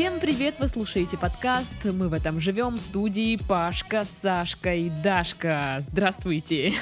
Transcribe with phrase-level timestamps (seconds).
[0.00, 0.54] Всем привет!
[0.58, 5.76] Вы слушаете подкаст «Мы в этом живем» в студии Пашка, Сашка и Дашка.
[5.80, 6.72] Здравствуйте!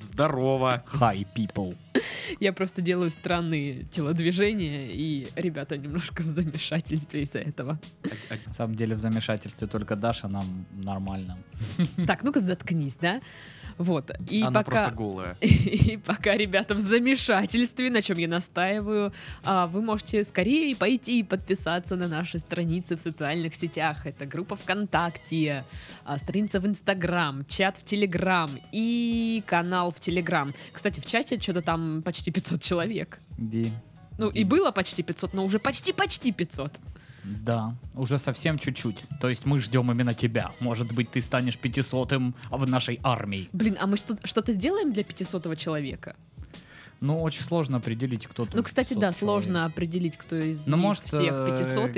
[0.00, 0.82] Здорово.
[0.94, 1.76] Hi, people.
[2.40, 7.78] Я просто делаю странные телодвижения, и ребята немножко в замешательстве из-за этого.
[8.46, 11.36] На самом деле в замешательстве только Даша, нам нормально.
[12.06, 13.20] Так, ну-ка заткнись, да?
[13.78, 14.10] Вот.
[14.30, 14.70] И Она пока...
[14.70, 15.36] просто голая.
[15.40, 19.12] И пока ребята в замешательстве, на чем я настаиваю,
[19.44, 24.06] а, вы можете скорее пойти и подписаться на наши страницы в социальных сетях.
[24.06, 25.64] Это группа ВКонтакте,
[26.04, 30.52] а, страница в Инстаграм, чат в Телеграм и канал в Телеграм.
[30.72, 33.18] Кстати, в чате что-то там почти 500 человек.
[33.38, 33.72] Ди.
[34.18, 36.72] Ну, и было почти 500, но уже почти-почти 500.
[37.24, 39.02] Да, уже совсем чуть-чуть.
[39.20, 40.50] То есть мы ждем именно тебя.
[40.60, 43.48] Может быть, ты станешь пятисотым в нашей армии.
[43.52, 46.16] Блин, а мы что- что-то сделаем для 500 человека?
[47.00, 49.18] Ну, очень сложно определить, кто тут Ну, кстати, 500 да, человек.
[49.18, 51.96] сложно определить, кто из Ну, может, всех э, 500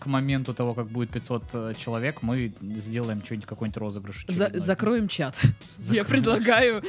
[0.00, 4.24] К моменту того, как будет 500 э, человек, мы сделаем что-нибудь, какой-нибудь розыгрыш.
[4.28, 5.38] За- закроем чат.
[5.42, 6.06] Я Закроем.
[6.06, 6.82] предлагаю,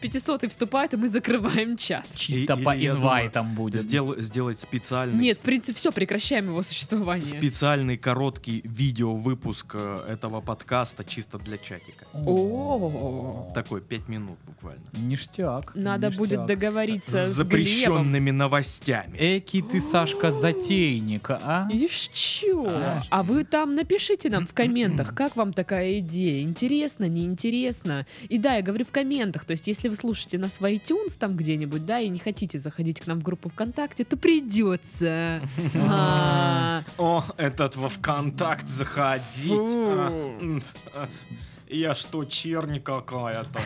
[0.00, 2.06] 500 вступает, и мы закрываем чат.
[2.14, 3.80] Чисто И- по я думаю, инвайтам будет.
[3.82, 7.26] Сдел- сделать специальный, Нет, в принципе, все, прекращаем его существование.
[7.26, 12.06] специальный короткий видео-выпуск э, этого подкаста чисто для чатика.
[12.14, 14.82] О, Такой, пять минут буквально.
[14.94, 15.74] Ништяк.
[15.74, 16.18] надо ништяк.
[16.18, 17.50] будет договориться С с Глебом.
[17.50, 19.16] запрещенными новостями.
[19.18, 21.68] Эки ты, Сашка, затейник, а?
[21.70, 22.08] Ишь,
[22.46, 22.66] чё?
[22.68, 23.02] А.
[23.10, 26.42] А вы там напишите нам в комментах, как вам такая идея.
[26.42, 28.06] Интересно, неинтересно?
[28.28, 29.44] И да, я говорю в комментах.
[29.44, 33.00] То есть, если вы слушаете нас в iTunes там где-нибудь, да, и не хотите заходить
[33.00, 35.40] к нам в группу ВКонтакте, то придется.
[35.88, 39.74] А, О, этот во ВКонтакт заходить.
[39.74, 40.32] А,
[40.94, 41.08] а,
[41.68, 43.60] Я что, черни какая-то?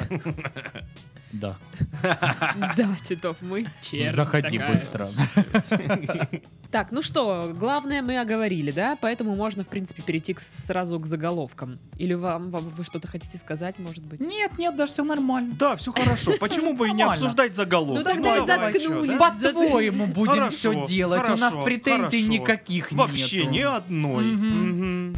[1.32, 1.56] Да.
[2.76, 5.10] Да, Титов, мы чернь Заходи быстро.
[6.70, 8.96] Так, ну что, главное мы оговорили, да?
[9.00, 11.80] Поэтому можно, в принципе, перейти к- сразу к заголовкам.
[11.98, 14.20] Или вам, вам вы что-то хотите сказать, может быть?
[14.20, 15.54] Нет, нет, даже все нормально.
[15.58, 16.34] Да, все хорошо.
[16.38, 17.98] Почему бы и не обсуждать заголовки?
[17.98, 19.18] Ну тогда и заткнулись.
[19.18, 21.28] По-твоему будем все делать.
[21.28, 23.50] У нас претензий никаких Вообще нету.
[23.50, 25.16] ни одной.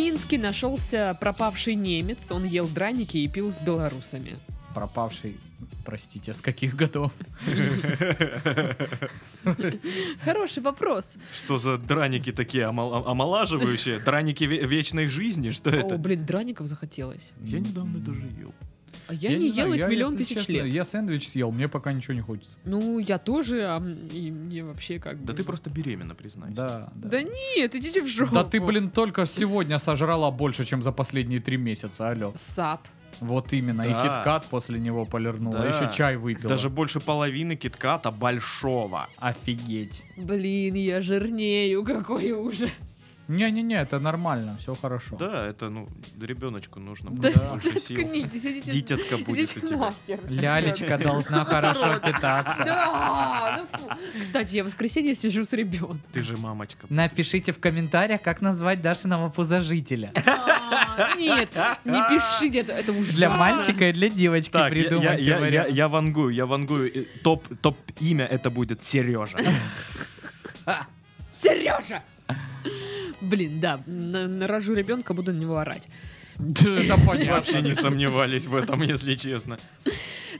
[0.00, 2.30] Минске нашелся пропавший немец.
[2.32, 4.38] Он ел драники и пил с белорусами.
[4.74, 5.36] Пропавший,
[5.84, 7.12] простите, с каких годов?
[10.24, 11.18] Хороший вопрос.
[11.34, 13.98] Что за драники такие омол- омолаживающие?
[13.98, 15.50] Драники ве- вечной жизни?
[15.50, 15.98] Что О, это?
[15.98, 17.32] блин, драников захотелось.
[17.42, 18.54] Я недавно даже ел.
[19.08, 20.66] А я, не, ел знаю, их я, миллион тысяч честно, лет.
[20.66, 22.58] Я сэндвич съел, мне пока ничего не хочется.
[22.64, 25.26] Ну, я тоже, а и мне вообще как бы...
[25.26, 26.54] Да ты просто беременна, признайся.
[26.56, 27.08] Да, да.
[27.08, 28.34] Да нет, идите в жопу.
[28.34, 32.32] Да ты, блин, только сегодня сожрала больше, чем за последние три месяца, алло.
[32.34, 32.86] Сап.
[33.20, 34.02] Вот именно, и Да.
[34.02, 35.66] киткат после него полирнула, Да.
[35.68, 36.48] еще чай выпила.
[36.48, 39.08] Даже больше половины китката большого.
[39.18, 40.04] Офигеть.
[40.16, 42.70] Блин, я жирнею, какой ужас.
[43.30, 45.16] Не-не-не, это нормально, все хорошо.
[45.16, 45.88] Да, это, ну,
[46.20, 47.96] ребеночку нужно Да, больше сил.
[47.96, 49.76] заткнитесь, идите, Дитятка будет у тебя.
[49.76, 50.20] нахер.
[50.28, 52.64] Лялечка должна хорошо питаться.
[52.64, 53.90] Да, ну фу.
[54.20, 56.00] Кстати, я в воскресенье сижу с ребенком.
[56.12, 56.86] Ты же мамочка.
[56.88, 60.12] Напишите в комментариях, как назвать Дашиного пузожителя.
[60.96, 61.50] А, Нет,
[61.84, 63.16] не пишите, это, это ужасно.
[63.16, 65.70] Для мальчика и для девочки придумайте вариант.
[65.70, 66.92] я вангую, я вангую.
[66.92, 69.38] И Топ, топ имя это будет Сережа.
[71.32, 72.02] Сережа!
[73.20, 75.88] Блин, да, на- нарожу ребенка, буду на него орать.
[76.38, 77.34] Это понятно.
[77.34, 79.58] Вообще не сомневались в этом, если честно.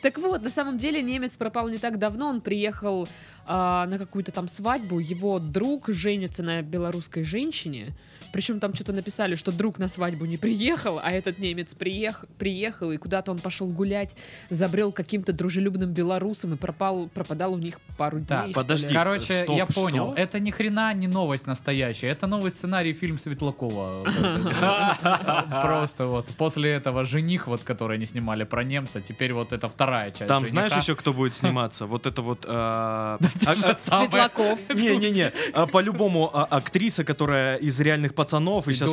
[0.03, 2.28] Так вот, на самом деле немец пропал не так давно.
[2.28, 3.09] Он приехал
[3.47, 5.00] а, на какую-то там свадьбу.
[5.00, 7.93] Его друг женится на белорусской женщине.
[8.33, 12.92] Причем там что-то написали, что друг на свадьбу не приехал, а этот немец приех, приехал,
[12.92, 14.15] и куда-то он пошел гулять,
[14.51, 18.27] забрел каким-то дружелюбным белорусом и пропал, пропадал у них пару дней.
[18.27, 18.54] Что ли.
[18.54, 18.95] подожди.
[18.95, 19.83] Короче, Стоп, я что?
[19.83, 20.15] понял.
[20.16, 22.10] Это ни хрена не новость настоящая.
[22.10, 24.04] Это новый сценарий фильм Светлакова.
[25.63, 29.90] Просто вот после этого жених, вот который они снимали про немца, теперь вот это вторая
[30.10, 30.27] часть.
[30.27, 31.87] Там знаешь еще, кто будет сниматься?
[31.87, 32.45] Вот это вот...
[32.48, 33.75] а, а- а-.
[33.75, 34.59] Светлаков.
[34.75, 38.91] Не-не-не, а по-любому актриса, которая из реальных пацанов и сейчас...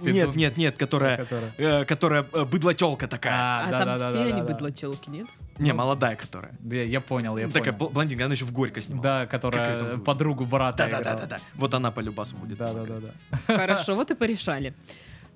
[0.00, 1.16] Нет, нет, нет, которая...
[1.16, 1.52] Которая.
[1.58, 3.32] э, э, быдлотелка такая.
[3.34, 5.26] А, там все они быдлотелки, нет?
[5.58, 6.52] Не, молодая которая.
[6.60, 7.90] Да, Я понял, я Такая понял.
[7.90, 9.02] блондинка, она еще в Горько снималась.
[9.02, 11.38] Да, которая подругу брата Да-да-да-да.
[11.54, 12.58] Вот она по любасу будет.
[12.58, 13.56] Да, да, да, да.
[13.56, 14.74] Хорошо, вот и порешали.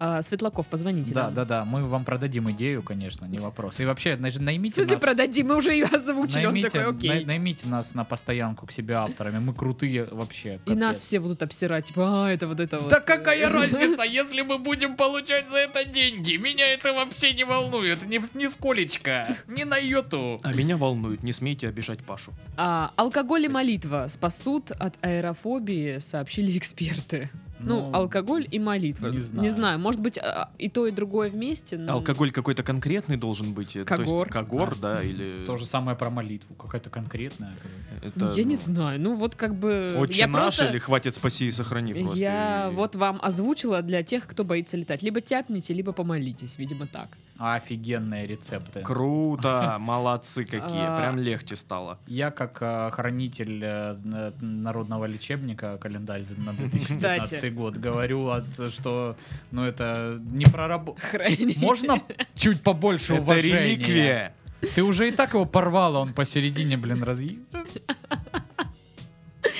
[0.04, 1.34] А, Светлаков, позвоните Да, нам.
[1.34, 3.78] да, да, мы вам продадим идею, конечно, не вопрос.
[3.78, 5.02] И вообще, значит, В наймите смысле нас...
[5.02, 5.46] продадим?
[5.46, 6.38] Мы уже ее озвучили.
[6.46, 7.08] Он Наймите, такой, окей.
[7.10, 9.38] най- наймите нас на постоянку к себе авторами.
[9.38, 10.58] Мы крутые вообще.
[10.66, 11.02] И нас капец.
[11.02, 12.88] все будут обсирать, типа, а, это вот это вот.
[12.90, 16.36] Да какая разница, если мы будем получать за это деньги?
[16.36, 20.40] Меня это вообще не волнует, ни, нисколечко, ни на йоту.
[20.42, 22.32] А меня волнует, не смейте обижать Пашу.
[22.56, 27.30] А, алкоголь и молитва спасут от аэрофобии, сообщили эксперты.
[27.62, 29.08] Ну, алкоголь и молитва.
[29.08, 29.78] не знаю.
[29.78, 31.76] может быть, а, и то, и другое вместе.
[31.78, 33.76] но- Алкоголь какой-то конкретный должен быть?
[33.76, 34.28] э, то есть Когор.
[34.28, 35.44] когор, да, или...
[35.46, 37.54] То же самое про молитву, какая-то конкретная.
[38.02, 39.00] это, Я не ну, знаю.
[39.00, 39.94] Ну, вот как бы...
[39.98, 40.66] Отче я наш просто...
[40.66, 42.18] или хватит спаси и сохрани просто.
[42.18, 45.02] Я и- вот вам озвучила для тех, кто боится летать.
[45.02, 47.08] Либо тяпните, либо помолитесь, видимо, так.
[47.38, 48.80] Офигенные рецепты.
[48.82, 50.98] Круто, молодцы какие, А.
[51.00, 51.98] прям легче стало.
[52.06, 57.51] Я как э, хранитель э, народного лечебника, календарь на 2019 Кстати.
[57.52, 59.16] Год, говорю, от, что
[59.50, 61.24] ну это не проработано.
[61.56, 62.00] Можно
[62.34, 63.58] чуть побольше Это уважения?
[63.76, 64.34] реликвия.
[64.74, 67.46] Ты уже и так его порвала, он посередине, блин, разъедет.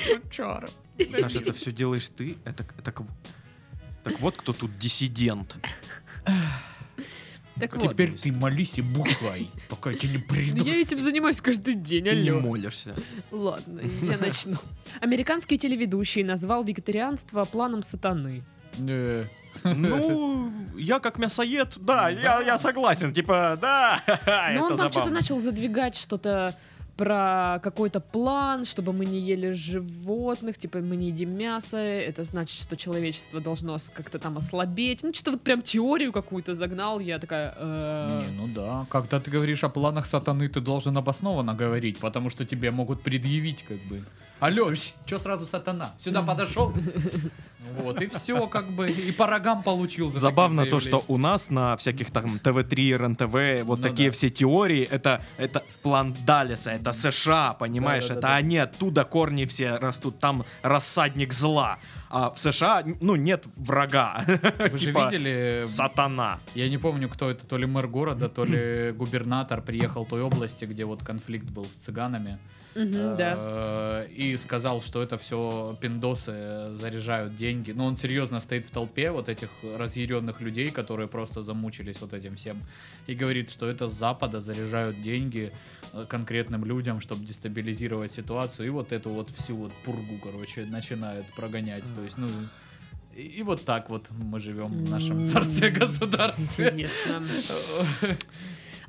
[0.07, 0.69] Сучара.
[1.21, 2.37] Наш, это все делаешь ты?
[2.45, 3.03] Это, это к-
[4.05, 5.57] Так вот кто тут диссидент.
[7.61, 7.83] Так вот.
[7.91, 10.65] Теперь ты молись и бухай, пока я тебе не приду.
[10.65, 12.41] Я этим занимаюсь каждый день, Ты не алло.
[12.41, 12.95] молишься.
[13.31, 14.57] Ладно, я начну.
[15.01, 18.43] Американский телеведущий назвал вегетарианство планом сатаны.
[18.79, 19.25] Э,
[19.65, 23.13] Ну, я как мясоед, да, я, я согласен.
[23.13, 24.03] Типа, да,
[24.55, 26.57] Но он там что-то начал задвигать что-то
[26.97, 32.61] про какой-то план, чтобы мы не ели животных, типа мы не едим мясо, это значит,
[32.61, 35.03] что человечество должно как-то там ослабеть.
[35.03, 37.55] Ну, что-то вот прям теорию какую-то загнал, я такая...
[37.57, 38.87] э, Не, ну да.
[38.91, 43.63] Когда ты говоришь о планах сатаны, ты должен обоснованно говорить, потому что тебе могут предъявить
[43.63, 44.01] как бы.
[44.43, 45.93] Алло, что сразу сатана?
[45.99, 46.75] Сюда подошел?
[47.77, 48.91] Вот, и все как бы.
[48.91, 53.65] И по рогам получил за Забавно то, что у нас на всяких там ТВ-3, РНТВ,
[53.65, 54.17] вот Ну такие да.
[54.17, 58.29] все теории, это, это план Далеса, это США, понимаешь, Да-да-да-да.
[58.31, 61.79] это они оттуда корни все растут, там рассадник зла.
[62.13, 64.23] А в США, ну, нет врага.
[64.27, 66.41] Вы же Типа, видели, Сатана.
[66.55, 70.67] я не помню, кто это, то ли мэр города, то ли губернатор приехал той области,
[70.67, 72.39] где вот конфликт был с цыганами.
[72.75, 77.73] Э, И сказал, что это все пиндосы заряжают деньги.
[77.73, 79.49] Но он серьезно стоит в толпе вот этих
[79.79, 82.61] разъяренных людей, которые просто замучились вот этим всем.
[83.07, 85.51] И говорит, что это с Запада заряжают деньги
[86.09, 88.67] конкретным людям, чтобы дестабилизировать ситуацию.
[88.67, 91.93] И вот эту вот всю вот пургу, короче, начинают прогонять.
[91.95, 92.29] То есть, ну...
[93.15, 96.69] И, и вот так вот мы живем в нашем царстве-государстве.
[96.69, 97.23] Интересно.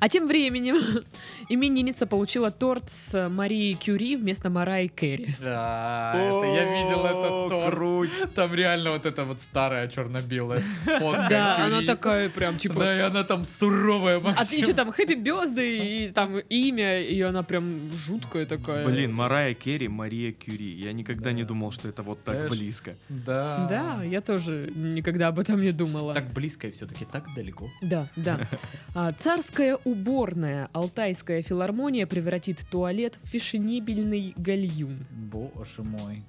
[0.00, 0.76] А тем временем
[1.48, 5.34] именинница получила торт с Марией Кюри вместо Марай Керри.
[5.40, 7.74] Да, это я видел этот торт.
[7.74, 8.34] круть.
[8.34, 11.26] Там реально вот эта вот старая черно-белая фотка.
[11.30, 11.66] Да, Кюри.
[11.76, 12.74] она такая прям типа...
[12.80, 17.20] Да, и она там суровая, А ты что там, Happy Birthday, и там имя, и
[17.20, 18.84] она прям жуткая такая.
[18.84, 20.74] Блин, Марая Керри, Мария Кюри.
[20.74, 21.32] Я никогда Да.
[21.32, 22.94] не думал, что это вот так Знаешь, близко.
[23.08, 23.66] Да.
[23.68, 26.14] Да, я тоже никогда об этом не думала.
[26.14, 27.68] Так близко и все-таки так далеко.
[27.82, 28.38] Да, да.
[28.96, 34.98] А, царская уборная Алтайская филармония превратит туалет в фешенебельный гальюн.
[35.10, 36.22] Боже мой.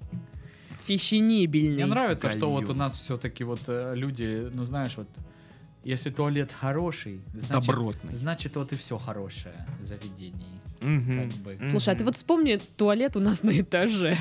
[0.86, 1.74] Фешенебельный.
[1.76, 2.78] Мне нравится, что вот у Гальюн.
[2.78, 5.08] нас все-таки вот э, люди, ну знаешь, вот
[5.84, 8.14] если туалет хороший, значит, Добротный.
[8.14, 10.60] значит вот и все хорошее в заведении.
[10.82, 11.30] Мгм.
[11.32, 11.58] Как бы.
[11.72, 14.18] Слушай, а ты вот вспомни туалет у нас на этаже.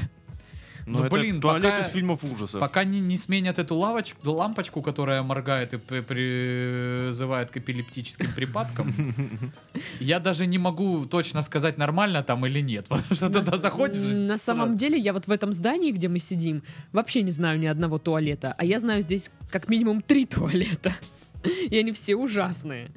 [0.86, 2.60] Ну, Ну, это блин, туалет пока- из фильмов ужасов.
[2.60, 8.92] Пока не, не сменят эту лавочку, лампочку, которая моргает и при- призывает к эпилептическим припадкам,
[10.00, 12.86] я даже не могу точно сказать, нормально там или нет.
[12.88, 14.12] Потому что туда заходишь...
[14.14, 16.62] На самом деле, я вот в этом здании, где мы сидим,
[16.92, 18.54] вообще не знаю ни одного туалета.
[18.58, 20.92] А я знаю здесь как минимум три туалета.
[21.70, 22.90] И они все ужасные.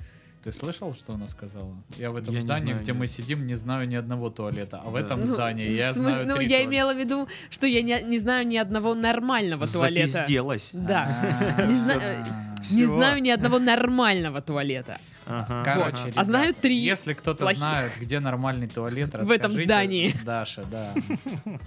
[0.47, 1.75] Ты слышал, что она сказала?
[1.97, 2.99] Я в этом Я здании, знаю, где нет.
[3.01, 4.81] мы сидим, не знаю ни одного туалета.
[4.81, 5.01] А в Да.
[5.01, 6.69] этом Ну, здании я в смы- знаю Ну, три я туалета.
[6.69, 10.07] имела в виду, что я не, не знаю ни одного нормального туалета.
[10.07, 10.69] Запизделась.
[10.73, 11.53] Да.
[11.57, 12.25] А, Не знаю-
[12.59, 12.87] Не Всё.
[12.87, 14.99] знаю ни одного нормального туалета.
[15.25, 15.63] Ага.
[15.65, 16.01] Короче, Вот.
[16.05, 17.57] ребята, А знаю три Если кто-то плохих.
[17.59, 19.65] знает, где нормальный туалет, В этом расскажите.
[19.65, 20.13] здании.
[20.23, 20.93] Даша, да.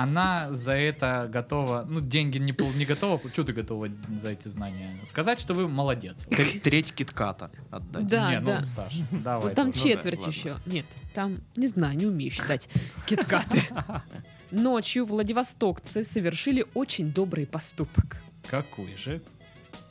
[0.00, 4.90] Она за это готова, ну, деньги не, не готова, что ты готова за эти знания?
[5.04, 6.24] Сказать, что вы молодец.
[6.30, 8.06] Тр- Треть китката отдать.
[8.06, 8.60] Да, не, да.
[8.60, 9.46] ну, Саш, давай.
[9.48, 9.84] Вот там тоже.
[9.84, 10.30] че- четверть ладно.
[10.32, 10.56] еще.
[10.66, 12.68] Нет, там, не знаю, не умею считать
[13.06, 13.60] киткаты.
[14.52, 18.22] Ночью владивостокцы совершили очень добрый поступок.
[18.48, 19.20] Какой же?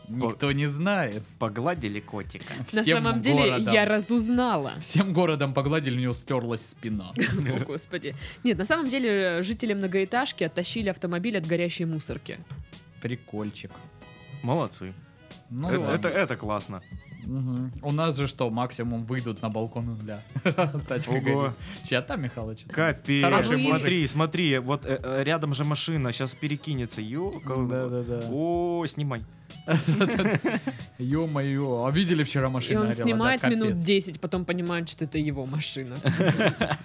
[0.08, 1.24] Никто не знает.
[1.40, 2.54] Погладили котика.
[2.74, 4.74] На Всем самом деле, городом- я разузнала.
[4.80, 7.12] Всем городом погладили, у него стерлась спина.
[7.62, 8.16] О, господи.
[8.44, 12.40] Нет, на самом деле, жители многоэтажки оттащили автомобиль от горящей мусорки.
[13.02, 13.72] Прикольчик.
[14.44, 14.94] Молодцы.
[15.50, 16.82] Ну, это, это, это классно.
[17.24, 17.74] Мгм.
[17.82, 20.22] У нас же что, максимум выйдут на балкон ля.
[20.88, 21.52] Тачка горит.
[21.84, 22.64] Чья там, Михалыч?
[22.70, 27.02] Капец, смотри, смотри, вот э, э, рядом же машина, сейчас перекинется.
[27.02, 27.68] Ёкал.
[27.68, 28.28] Да-да-да.
[28.32, 29.24] О, снимай.
[31.00, 33.84] Ё-моё, а видели вчера И машина он снимает минут капец.
[33.84, 35.98] 10, потом понимает, что это его машина.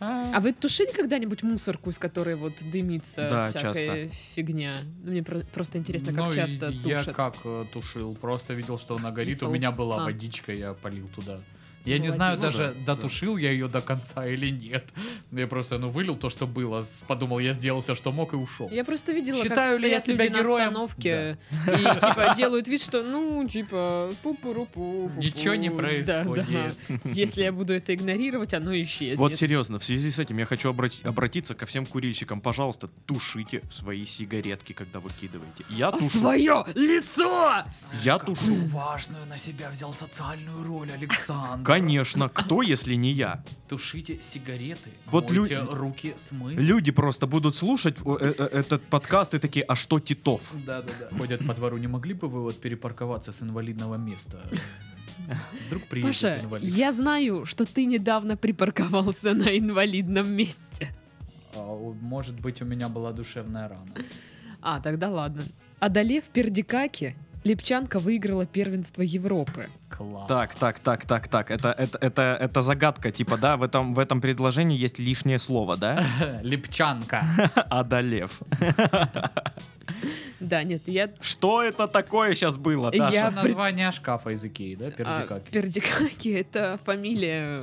[0.00, 4.76] А вы тушили когда-нибудь мусорку, из которой вот дымится всякая фигня?
[5.02, 7.14] Ну, Мне про- просто интересно, как Ну, часто я тушат.
[7.16, 10.04] как э, тушил, просто видел, что она горит, у меня была А.
[10.04, 11.40] водичка, я полил туда.
[11.84, 12.14] Я не Молодец.
[12.14, 14.84] знаю Ну даже, да, дотушил я ее до конца или нет.
[15.32, 18.68] Я просто, ну, вылил то, что было, подумал, я сделал все, что мог и ушел.
[18.70, 20.72] Я просто видела, Считаю как ли я себя люди героем?
[20.74, 25.70] на остановке и типа делают вид, что ну типа пу пу ру пу Ничего не
[25.70, 26.74] происходит.
[27.04, 29.18] Если я буду это игнорировать, оно исчезнет.
[29.18, 32.40] Вот серьезно, в связи с этим я хочу обрати- обратиться ко всем курильщикам.
[32.40, 35.64] Пожалуйста, тушите свои сигаретки, когда выкидываете.
[35.70, 36.18] Я А тушу.
[36.18, 37.64] свое лицо!
[38.02, 38.54] Я тушу.
[38.66, 41.64] важную на себя взял социальную роль, Александр.
[41.72, 43.42] Конечно, кто, если не я?
[43.68, 46.58] Тушите сигареты, Вот мойте лю- руки с мылом.
[46.58, 50.40] Люди просто будут слушать э, э, этот подкаст и такие, а что Титов?
[50.66, 51.16] Да, да, да.
[51.16, 51.78] Ходят по двору.
[51.78, 54.38] Не могли бы вы вот перепарковаться с инвалидного места?
[55.66, 56.70] Вдруг приедет Паша, инвалид.
[56.70, 60.88] я знаю, что ты недавно припарковался на инвалидном месте.
[61.56, 61.60] А,
[62.00, 63.94] может быть, у меня была душевная рана.
[64.60, 65.42] А, тогда ладно.
[65.78, 69.68] Одолев Пердикаки, Липчанка выиграла первенство Европы.
[69.88, 70.26] Класс.
[70.28, 71.50] Так, так, так, так, так.
[71.50, 75.76] Это, это, это, это загадка, типа, да, в этом, в этом предложении есть лишнее слово,
[75.76, 76.02] да?
[76.42, 77.24] Липчанка.
[77.70, 78.42] Одолев.
[80.40, 81.10] Да, нет, я...
[81.20, 83.16] Что это такое сейчас было, Я- Даша?
[83.16, 84.86] Это название шкафа из Икеи, да?
[84.86, 85.50] а, Пердикаки.
[85.50, 87.62] Пердикаки— это фамилия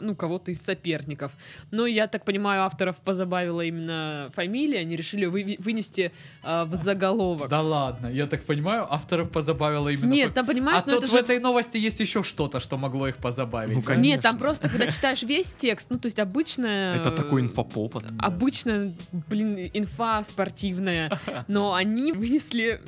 [0.00, 1.32] ну, кого-то из соперников.
[1.70, 6.12] Но я так понимаю, авторов позабавила именно фамилия, они решили вы- вынести
[6.42, 7.48] а, в заголовок.
[7.48, 10.12] Да ладно, я так понимаю, авторов позабавило именно...
[10.12, 12.76] Нет, там, понимаешь, а ну тут это в же этой новости есть еще что-то, что
[12.76, 13.74] могло их позабавить.
[13.74, 13.88] Ну, да?
[13.88, 14.08] конечно.
[14.08, 16.94] Нет, там просто, когда читаешь весь текст, ну, то есть обычно...
[16.96, 18.04] Это такой инфоповод.
[18.18, 18.92] Обычно,
[19.28, 22.80] блин, инфа спортивная, но они вынесли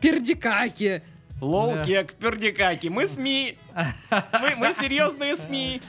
[0.00, 1.02] пердикаки.
[1.42, 1.84] Лол, Да.
[1.84, 3.58] кек, пердикаки, мы СМИ.
[3.74, 5.82] Мы, мы серьезные СМИ.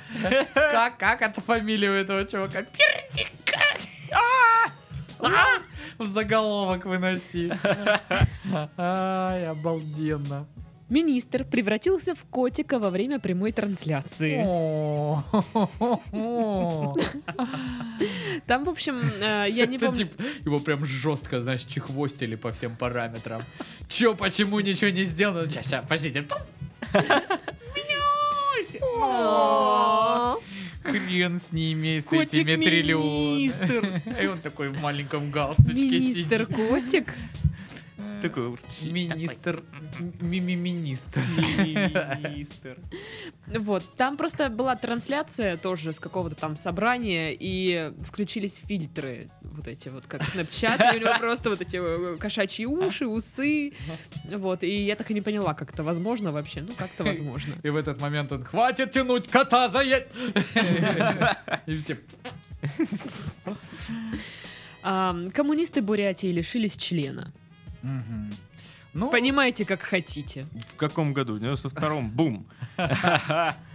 [0.56, 2.64] Как, как это фамилия у этого чувака?
[2.64, 3.88] Пердикаки!
[4.14, 4.72] А!
[5.20, 5.60] А!
[6.00, 7.52] В заголовок выноси.
[8.78, 10.48] Ай, обалденно.
[10.94, 14.44] Министр превратился в котика во время прямой трансляции.
[18.46, 20.08] Там, в общем, э, я не помню...
[20.46, 23.42] его прям жестко, знаешь, чехвостили по всем параметрам.
[23.90, 25.50] Чё, почему ничего не сделано?
[25.50, 26.28] Сейчас, сейчас, подождите.
[30.84, 34.04] Хрен с ними, с этими триллионами.
[34.24, 36.56] И он такой в маленьком галстучке Министр сидит.
[36.56, 37.14] котик.
[38.24, 39.62] Такой Министр.
[40.22, 41.22] Мими-министр.
[42.24, 42.78] министр.
[43.48, 49.90] Вот, там просто была трансляция тоже с какого-то там собрания, и включились фильтры, вот эти
[49.90, 53.74] вот, как Snapchat, и у него просто вот эти э, кошачьи уши, усы,
[54.32, 57.56] вот, и я так и не поняла, как это возможно вообще, ну, как-то возможно.
[57.62, 60.08] И в этот момент он хватит тянуть кота за я-»
[61.66, 61.98] И все.
[64.82, 67.34] Коммунисты Бурятии лишились члена.
[67.84, 68.32] Мгм.
[68.94, 70.48] Ну, Понимаете, как хотите.
[70.68, 71.36] В каком году?
[71.36, 72.10] В 92-м.
[72.10, 72.48] Бум.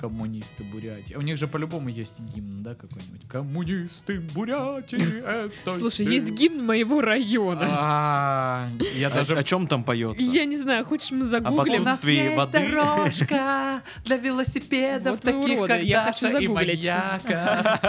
[0.00, 1.14] коммунисты Бурятии.
[1.14, 3.28] У них же по-любому есть гимн, да, какой-нибудь?
[3.28, 5.72] Коммунисты Бурятии, это...
[5.72, 6.12] Слушай, ты».
[6.14, 7.66] есть гимн моего района.
[7.70, 9.36] А, Я О, даже...
[9.36, 10.24] о чем там поется?
[10.24, 11.86] Я не знаю, хочешь мы загуглим?
[11.86, 12.58] отсутствии воды.
[12.60, 16.84] дорожка для велосипедов, вы уроды, я хочу Даша и загуглить.
[16.84, 17.86] маньяка.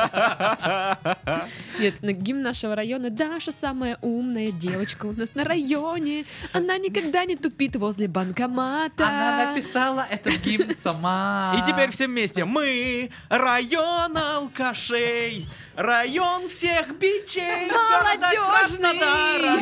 [1.80, 6.26] Нет, на гимн нашего района Даша самая умная девочка у нас на районе.
[6.54, 9.08] Она никогда не тупит возле банкомата.
[9.08, 11.56] Она написала этот гимн сама.
[11.58, 12.46] И теперь все вместе.
[12.46, 18.30] Мы район алкашей, район всех бичей, города.
[18.32, 19.60] Краснодара,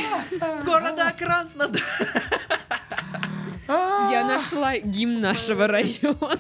[0.64, 1.84] города Краснодара.
[3.68, 6.38] Я нашла гимн нашего района.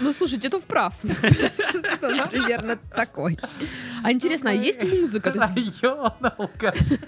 [0.00, 0.94] Ну, слушай, Титов прав.
[1.02, 3.40] Он примерно такой.
[4.04, 5.32] А интересно, а есть музыка?
[5.32, 7.00] Район алкашей.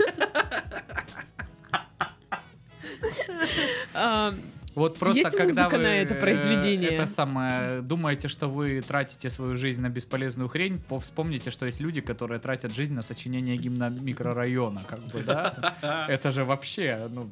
[4.76, 6.90] Вот просто Есть когда музыка вы на это э, произведение?
[6.90, 11.80] это самое думаете, что вы тратите свою жизнь на бесполезную хрень, по- вспомните, что есть
[11.80, 16.06] люди, которые тратят жизнь на сочинение гимна микрорайона, как бы, да?
[16.10, 17.28] Это же вообще, ну,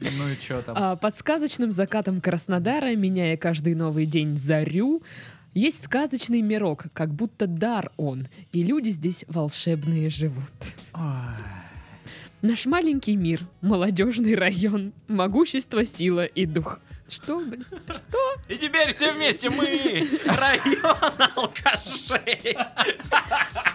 [0.00, 0.76] ну и что там?
[0.76, 5.02] а, под сказочным закатом Краснодара, меняя каждый новый день зарю,
[5.54, 10.52] есть сказочный мирок, как будто дар он, и люди здесь волшебные живут.
[12.48, 16.78] Наш маленький мир, молодежный район, могущество, сила и дух.
[17.08, 17.66] Что, блин?
[17.90, 18.18] Что?
[18.48, 22.56] И теперь все вместе мы, район алкашей.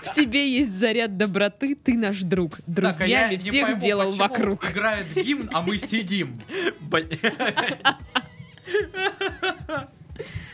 [0.03, 2.59] В тебе есть заряд доброты, ты наш друг.
[2.59, 4.71] Так, а Друзьями всех пойму, сделал почему вокруг.
[4.71, 6.41] Играет гимн, а мы сидим.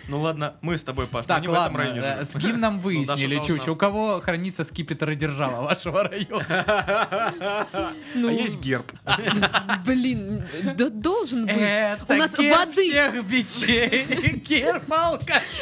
[0.07, 2.25] Ну ладно, мы с тобой, Паш, мы Так, не в этом ладно, районе э, живем.
[2.25, 7.33] с гимном Ну, выяснили, Чуч, у кого хранится скипетр и держава вашего района?
[8.15, 8.91] Ну, А есть герб.
[9.85, 10.43] Блин,
[10.75, 11.55] да должен быть.
[11.55, 14.05] У нас воды, всех бичей,
[14.47, 14.83] герб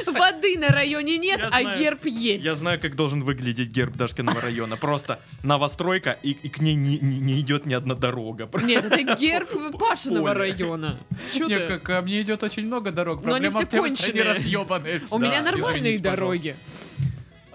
[0.05, 2.45] воды на районе нет, а герб есть.
[2.45, 4.77] Я знаю, как должен выглядеть герб Дашкиного района.
[4.77, 8.49] Просто новостройка, и, к ней не, идет ни одна дорога.
[8.61, 10.99] Нет, это герб Пашиного района.
[11.33, 11.67] Чё Не, ты?
[11.67, 13.23] как ко мне идет очень много дорог.
[13.23, 14.34] Но они Проблема все в что они.
[14.35, 15.01] Разъебанные.
[15.11, 16.55] У меня нормальные дороги.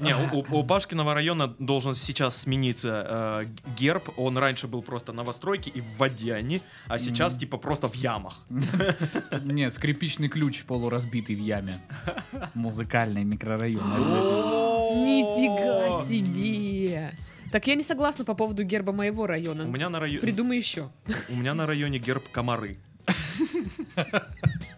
[0.01, 3.45] Не, у, у- Пашкиного района должен сейчас смениться э,
[3.79, 4.09] герб.
[4.17, 8.41] Он раньше был просто новостройки и в воде они, а сейчас типа просто в ямах.
[9.45, 11.79] Нет, скрипичный ключ полуразбитый в яме.
[12.55, 13.83] Музыкальный микрорайон.
[15.05, 17.15] Нифига себе.
[17.53, 19.65] Так я не согласна по поводу герба моего района.
[19.65, 20.89] У меня на районе, Придумай еще.
[21.29, 22.77] у меня на районе герб комары.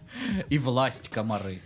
[0.49, 1.61] И власть комары.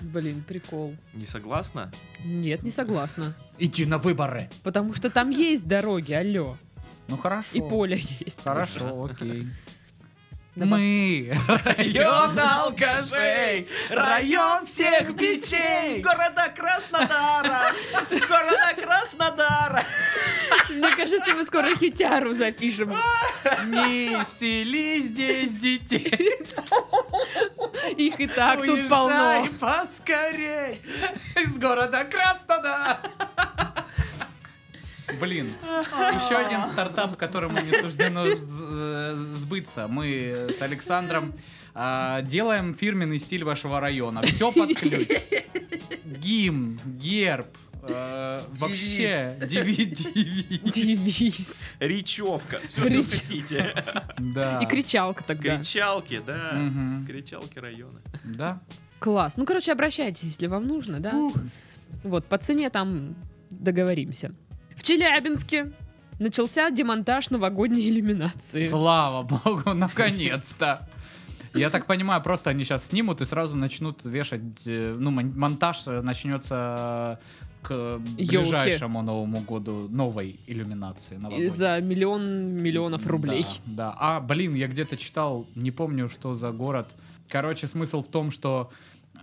[0.00, 0.94] Блин, прикол.
[1.14, 1.92] Не согласна?
[2.24, 3.34] Нет, не согласна.
[3.58, 4.50] Идти на выборы.
[4.62, 6.56] Потому что там есть дороги, алло.
[7.08, 7.56] Ну хорошо.
[7.56, 8.42] И поле есть.
[8.42, 9.46] Хорошо, окей.
[10.56, 11.34] Мы
[11.66, 16.00] район алкашей, район всех бичей.
[16.00, 17.74] Города Краснодара!
[18.08, 19.84] Города Краснодара!
[20.70, 22.88] Мне кажется, мы скоро хитяру запишем.
[23.66, 26.32] Не сели здесь детей.
[27.96, 29.46] Их и так тут Уезжай полно.
[29.60, 30.80] поскорей
[31.42, 32.98] из города Краснодар.
[35.20, 39.86] Блин, еще один стартап, которому не суждено э, сбыться.
[39.88, 41.32] Мы с Александром
[41.74, 44.22] а, делаем фирменный стиль вашего района.
[44.22, 45.08] Все под ключ.
[46.04, 47.46] Гимн, герб,
[48.50, 50.70] вообще DVD.
[50.70, 51.76] Девиз.
[51.80, 52.56] Речевка.
[52.68, 53.84] Все, что хотите.
[54.18, 54.60] Да.
[54.62, 55.56] И кричалка тогда.
[55.56, 56.52] Кричалки, да.
[57.06, 58.00] Кричалки района.
[58.24, 58.60] Да.
[58.98, 59.36] Класс.
[59.36, 61.30] Ну, короче, обращайтесь, если вам нужно, да?
[62.02, 63.14] Вот, по цене там
[63.50, 64.32] договоримся.
[64.74, 65.72] В Челябинске
[66.18, 68.66] начался демонтаж новогодней иллюминации.
[68.66, 70.88] Слава богу, наконец-то.
[71.54, 75.84] Я так понимаю, просто они сейчас снимут и сразу начнут вешать, э, ну, мон- монтаж
[75.86, 77.18] э, начнется
[77.66, 78.38] к Ёлки.
[78.38, 81.16] ближайшему Новому году новой иллюминации.
[81.16, 81.48] Новогодней.
[81.48, 82.22] За миллион
[82.62, 83.44] миллионов рублей.
[83.64, 83.96] Да, да.
[83.98, 86.94] А, блин, я где-то читал, не помню, что за город.
[87.28, 88.70] Короче, смысл в том, что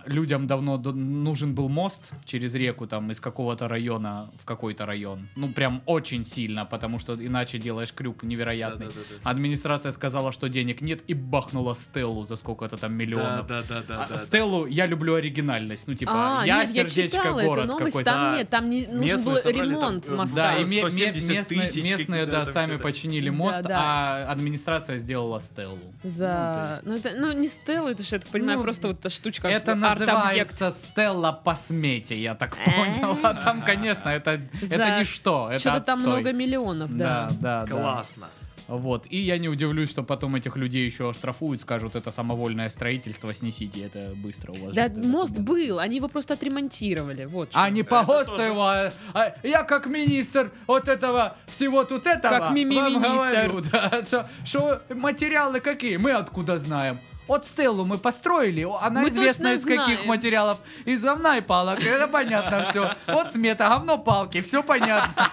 [0.06, 5.28] людям давно нужен был мост через реку там из какого-то района в какой-то район.
[5.36, 8.86] Ну, прям очень сильно, потому что иначе делаешь крюк невероятный.
[8.86, 9.30] Да-да-да-да.
[9.30, 13.46] Администрация сказала, что денег нет и бахнула Стеллу за сколько-то там миллионов.
[13.46, 15.86] да, да, да, А Стеллу я люблю оригинальность.
[15.88, 18.02] Ну, типа, А, я нет, я сердечко читала город какой-то.
[18.04, 18.36] там Да.
[18.38, 20.36] нет, там не, нужен Местные был собрали ремонт там, моста.
[20.36, 23.78] Да, и ме- ме- 170 местные, тысяч местные, да, сами починили Да, мост, да.
[24.26, 25.78] а администрация сделала Стеллу.
[26.02, 26.80] За...
[26.84, 29.10] Ну, Ну, это, ну, не Стелла, это же, я так понимаю, Ну, просто вот эта
[29.10, 29.48] штучка.
[29.48, 29.93] Это арт-объект.
[30.00, 33.18] Называется Стелла по смете, я так понял.
[33.22, 37.28] А там, конечно, это, это ничто, это Что-то там много миллионов, да.
[37.40, 37.66] Да, да.
[37.66, 38.28] Классно.
[38.66, 39.06] Вот.
[39.10, 43.82] И я не удивлюсь, что потом этих людей еще оштрафуют, скажут, это самовольное строительство, снесите
[43.84, 44.74] это быстро у вас.
[44.74, 45.42] Да, мост да.
[45.42, 47.26] был, они его просто отремонтировали.
[47.26, 47.50] Вот.
[47.52, 52.38] А не по ГОСТу его, а- а я как министр вот этого всего тут этого
[52.38, 53.48] Как мими- вам министр.
[53.48, 56.98] говорю, да, что, что материалы какие, мы откуда знаем?
[57.26, 60.08] Вот Стеллу мы построили, она Мы известна из каких знаем.
[60.08, 60.58] материалов?
[60.84, 62.94] Из говна и палок, это понятно все.
[63.06, 65.30] Вот смета, говно, палки, все понятно.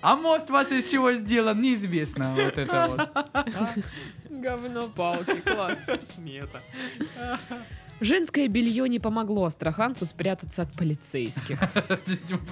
[0.00, 2.34] А мост у вас из чего сделан, неизвестно.
[2.34, 3.10] Вот это вот.
[4.30, 5.78] Говно палки, класс.
[6.08, 6.60] Смета.
[8.02, 11.58] Женское белье не помогло астраханцу спрятаться от полицейских.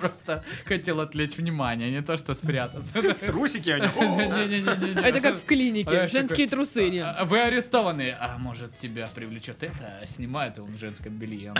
[0.00, 2.92] Просто хотел отвлечь внимание, не то что спрятаться.
[3.26, 3.86] Трусики они.
[3.86, 4.00] О,
[4.46, 5.00] Не-не-не-не.
[5.02, 6.06] Это как в клинике.
[6.08, 7.06] Женские трусы нет.
[7.18, 8.14] А, Вы арестованы.
[8.18, 10.00] А может тебя привлечет это?
[10.06, 11.54] Снимает он в женском белье.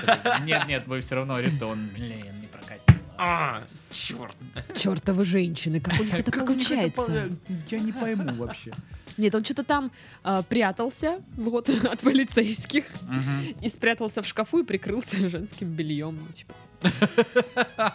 [0.44, 1.78] Нет, нет, вы все равно арестован.
[1.94, 2.98] Блин, не прокатило.
[3.18, 4.36] А, черт.
[4.74, 7.36] Чертовы женщины, как у них это Как у них это получается?
[7.46, 8.72] по- Я не пойму вообще.
[9.20, 13.54] Нет, он что-то там а, прятался, вот, от полицейских, Мгм.
[13.60, 16.54] и спрятался в шкафу и прикрылся женским бельем, ну, типа.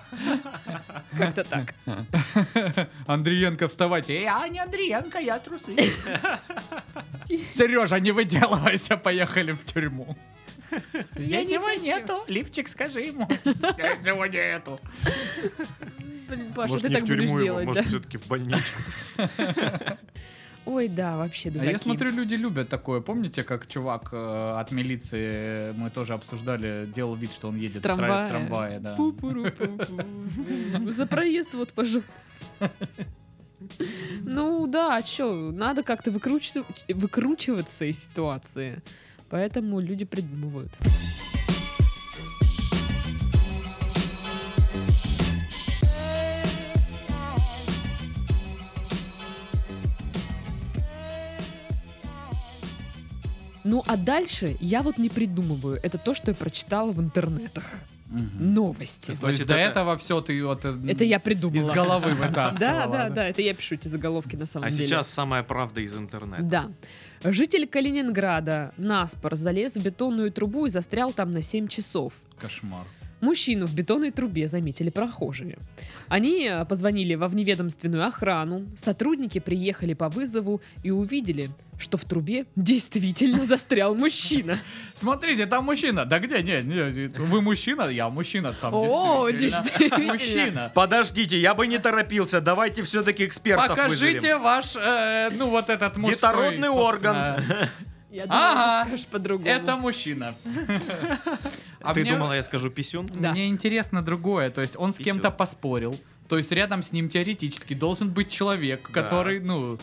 [1.17, 1.73] Как-то так.
[3.07, 4.21] Андриенко, вставайте.
[4.21, 5.75] Я не Андриенко, я трусы.
[7.49, 10.15] Сережа, не выделывайся, поехали в тюрьму.
[11.15, 12.23] Здесь его нету.
[12.27, 13.27] Лифчик, скажи ему.
[13.43, 14.79] Здесь его нету.
[16.29, 17.89] Блин, Паша, может, ты так будешь делать, может, да?
[17.89, 18.81] все-таки в больничку.
[20.65, 21.71] Ой, да, вообще А дураки.
[21.71, 22.99] я смотрю, люди любят такое.
[23.01, 27.81] Помните, как чувак э, от милиции, мы тоже обсуждали, делал вид, что он едет в,
[27.81, 28.25] тра- трамвае.
[28.25, 28.95] в трамвае, да.
[30.91, 32.11] За проезд вот, пожалуйста.
[34.23, 38.81] Ну да, а чё, надо как-то выкручиваться, выкручиваться из ситуации.
[39.29, 40.71] Поэтому люди придумывают.
[53.65, 55.79] Ну а дальше я вот не придумываю.
[55.83, 57.63] Это то, что я прочитала в интернетах.
[58.07, 58.53] Мгм.
[58.53, 59.09] Новости.
[59.09, 61.57] Есть Значит, до это- этого все ты вот э, Это я придумала.
[61.59, 62.59] из головы вытаскивала.
[62.59, 64.85] Да, да, да, это я пишу эти заголовки на самом А деле.
[64.87, 66.43] сейчас самая правда из интернета.
[66.43, 66.69] Да.
[67.23, 72.13] Житель Калининграда Наспор залез в бетонную трубу и застрял там на 7 часов.
[72.39, 72.85] Кошмар.
[73.21, 75.57] Мужчину в бетонной трубе заметили прохожие.
[76.07, 81.49] Они э, позвонили во вневедомственную охрану, сотрудники приехали по вызову и увидели,
[81.79, 84.59] что в трубе действительно застрял мужчина.
[84.93, 86.05] Смотрите, там мужчина.
[86.05, 86.41] Да где?
[86.43, 87.83] Нет, нет, вы мужчина?
[87.83, 88.53] Я мужчина.
[88.59, 90.13] Там О, действительно.
[90.13, 90.71] Мужчина.
[90.75, 92.41] Подождите, я бы не торопился.
[92.41, 94.41] Давайте все-таки экспертов Покажите вызовем.
[94.43, 97.41] ваш, э, ну вот этот мужской, Детородный орган.
[98.15, 98.83] Я думала, Ага.
[98.83, 99.49] ты скажешь по-другому.
[99.49, 100.35] Это мужчина.
[101.81, 103.07] А Ты мне- думала, я скажу писюн?
[103.13, 103.31] Да.
[103.31, 104.49] Мне интересно другое.
[104.49, 105.95] То есть он с кем-то поспорил.
[106.27, 109.03] То есть рядом с ним теоретически должен быть человек, Да.
[109.03, 109.77] который, ну,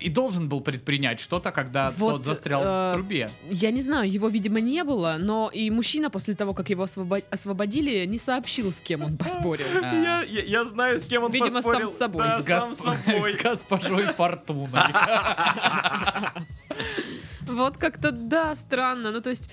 [0.00, 3.30] и должен был предпринять что-то, когда Вот, тот застрял э, в трубе.
[3.48, 7.22] Я не знаю, его, видимо, не было, но и мужчина после того, как его освобо-
[7.30, 9.66] освободили, не сообщил, с кем он поспорил.
[9.82, 11.86] Я, я, я знаю, с кем он Видимо, сам поспорил.
[11.86, 12.24] с собой.
[12.26, 13.32] Да, С, сам госп- с собой.
[13.32, 14.80] с госпожой Фортуной.
[17.56, 19.10] Вот как-то, да, странно.
[19.10, 19.50] Ну, то есть,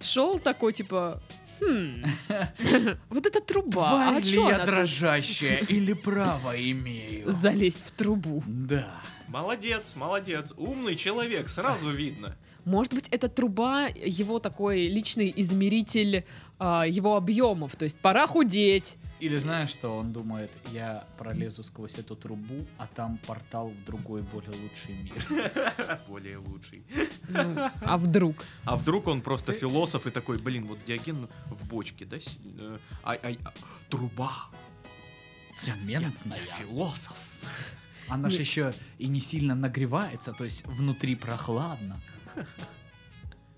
[0.00, 1.20] шел такой, типа,
[1.60, 2.02] хм,
[3.10, 7.30] вот эта труба, а Тварь ли чё я она дрожащая или право имею?
[7.30, 8.42] залезть в трубу?
[8.46, 8.88] Да.
[9.28, 10.52] Молодец, молодец.
[10.56, 12.34] Умный человек, сразу видно.
[12.64, 16.24] Может быть, эта труба его такой личный измеритель
[16.58, 17.76] а, его объемов.
[17.76, 18.96] То есть, пора худеть.
[19.22, 24.22] Или знаешь, что он думает, я пролезу сквозь эту трубу, а там портал в другой,
[24.22, 26.00] более лучший мир.
[26.08, 26.82] Более лучший.
[27.28, 28.44] Ну, а вдруг?
[28.64, 32.16] А вдруг он просто философ и такой, блин, вот Диоген в бочке, да?
[32.16, 33.52] э, ай- ай- а,
[33.88, 34.32] труба.
[35.54, 36.40] Цементная.
[36.40, 37.28] Я философ.
[38.08, 42.00] Она же еще и не сильно нагревается, то есть внутри прохладно.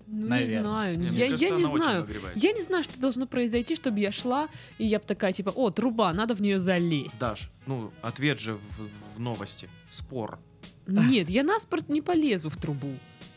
[0.07, 0.57] Ну, Наверное.
[0.57, 0.99] не знаю.
[0.99, 2.07] Не, я кажется, я не знаю.
[2.35, 5.69] Я не знаю, что должно произойти, чтобы я шла, и я бы такая, типа, о,
[5.71, 7.19] труба, надо в нее залезть.
[7.19, 9.69] Даш, ну, ответ же в, в новости.
[9.89, 10.39] Спор.
[10.87, 12.93] Нет, я на спорт не полезу в трубу.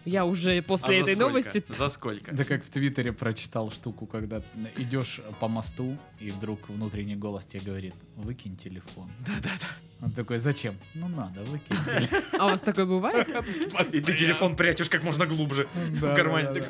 [0.08, 1.62] Я уже после А этой новости...
[1.68, 2.34] За сколько?
[2.34, 4.42] Да как в Твиттере прочитал штуку, когда
[4.76, 9.10] идешь по мосту, и вдруг внутренний голос тебе говорит, выкинь телефон.
[9.26, 9.68] Да-да-да.
[10.00, 10.74] Он такой, зачем?
[10.94, 11.76] Ну надо, выкинь.
[12.38, 13.28] А у вас такое бывает?
[13.92, 16.62] И ты телефон прячешь как можно глубже в кармане.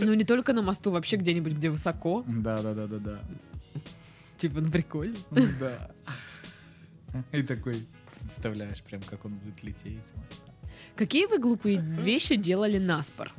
[0.00, 2.24] Ну, не только на мосту, вообще где-нибудь, где высоко.
[2.26, 3.20] Да-да-да-да-да.
[4.36, 5.16] Типа, ну, прикольно.
[5.30, 5.90] Да.
[7.32, 7.86] И такой,
[8.20, 10.06] представляешь, прям как он будет лететь.
[10.06, 10.55] с моста.
[10.96, 13.30] Какие вы глупые вещи делали наспор?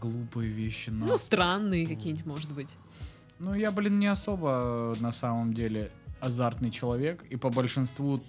[0.00, 0.88] Глупые вещи.
[0.88, 1.20] Ну, нас.
[1.20, 2.76] странные какие-нибудь, может быть.
[3.38, 5.90] Ну, я, блин, не особо на самом деле
[6.20, 8.20] азартный человек, и по большинству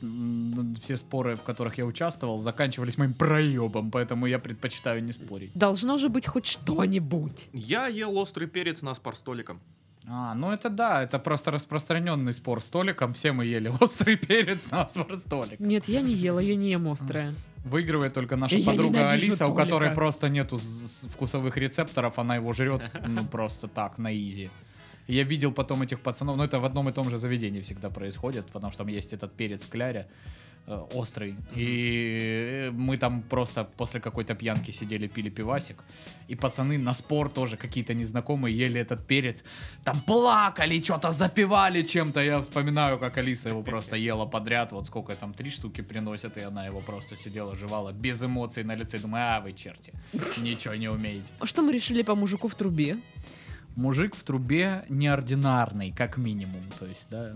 [0.82, 5.52] все споры, в которых я участвовал, заканчивались моим проебом, поэтому я предпочитаю не спорить.
[5.56, 7.48] Должно же быть хоть что-нибудь.
[7.54, 9.62] Я ел острый перец на спор столиком.
[10.10, 14.88] А, ну это да, это просто распространенный спор столиком, все мы ели острый перец на
[14.88, 15.60] спор столик.
[15.60, 17.34] Нет, я не ела, я не ем острое.
[17.68, 20.60] Выигрывает только наша Я подруга Алиса, у которой просто нету
[21.12, 24.50] вкусовых рецепторов, она его жрет, ну, просто так, на изи.
[25.08, 28.46] Я видел потом этих пацанов, но это в одном и том же заведении всегда происходит,
[28.48, 30.08] потому что там есть этот перец в кляре,
[30.68, 31.36] э, острый.
[31.56, 35.78] И мы там просто после какой-то пьянки сидели, пили пивасик.
[36.28, 39.44] И пацаны на спор тоже какие-то незнакомые ели этот перец.
[39.84, 42.20] Там плакали, что-то запивали чем-то.
[42.22, 44.72] Я вспоминаю, как Алиса его просто ела подряд.
[44.72, 48.76] Вот сколько там, три штуки приносят, и она его просто сидела, жевала без эмоций на
[48.76, 49.00] лице.
[49.00, 49.94] Думаю, а вы черти,
[50.44, 51.34] ничего не умеете.
[51.40, 52.98] А Что мы решили по мужику в трубе?
[53.76, 56.64] Мужик в трубе неординарный, как минимум.
[56.80, 57.34] То есть, да.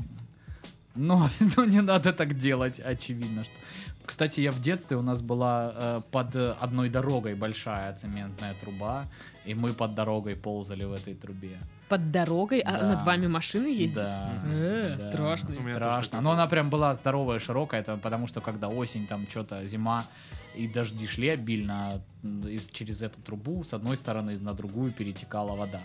[0.96, 3.44] Но, ну, не надо так делать, очевидно.
[3.44, 3.54] Что...
[4.06, 9.06] Кстати, я в детстве, у нас была э, под одной дорогой большая цементная труба,
[9.46, 11.60] и мы под дорогой ползали в этой трубе.
[11.90, 12.88] Под дорогой, а Да.
[12.90, 14.12] над вами машины ездят?
[14.12, 14.34] Да.
[14.46, 15.10] Э, да.
[15.10, 15.62] страшно.
[15.62, 16.22] Страшно.
[16.22, 20.06] Но она прям была здоровая, широкая, это потому что когда осень, там что-то зима
[20.56, 25.80] и дожди шли обильно, из, через эту трубу с одной стороны на другую перетекала вода.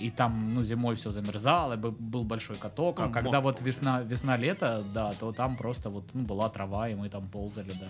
[0.00, 3.66] И там, ну, зимой все замерзало, бы- был большой каток, а Ну, когда мост, вот
[3.66, 7.88] весна, весна-лето, да, то там просто вот, ну, была трава, и мы там ползали, да.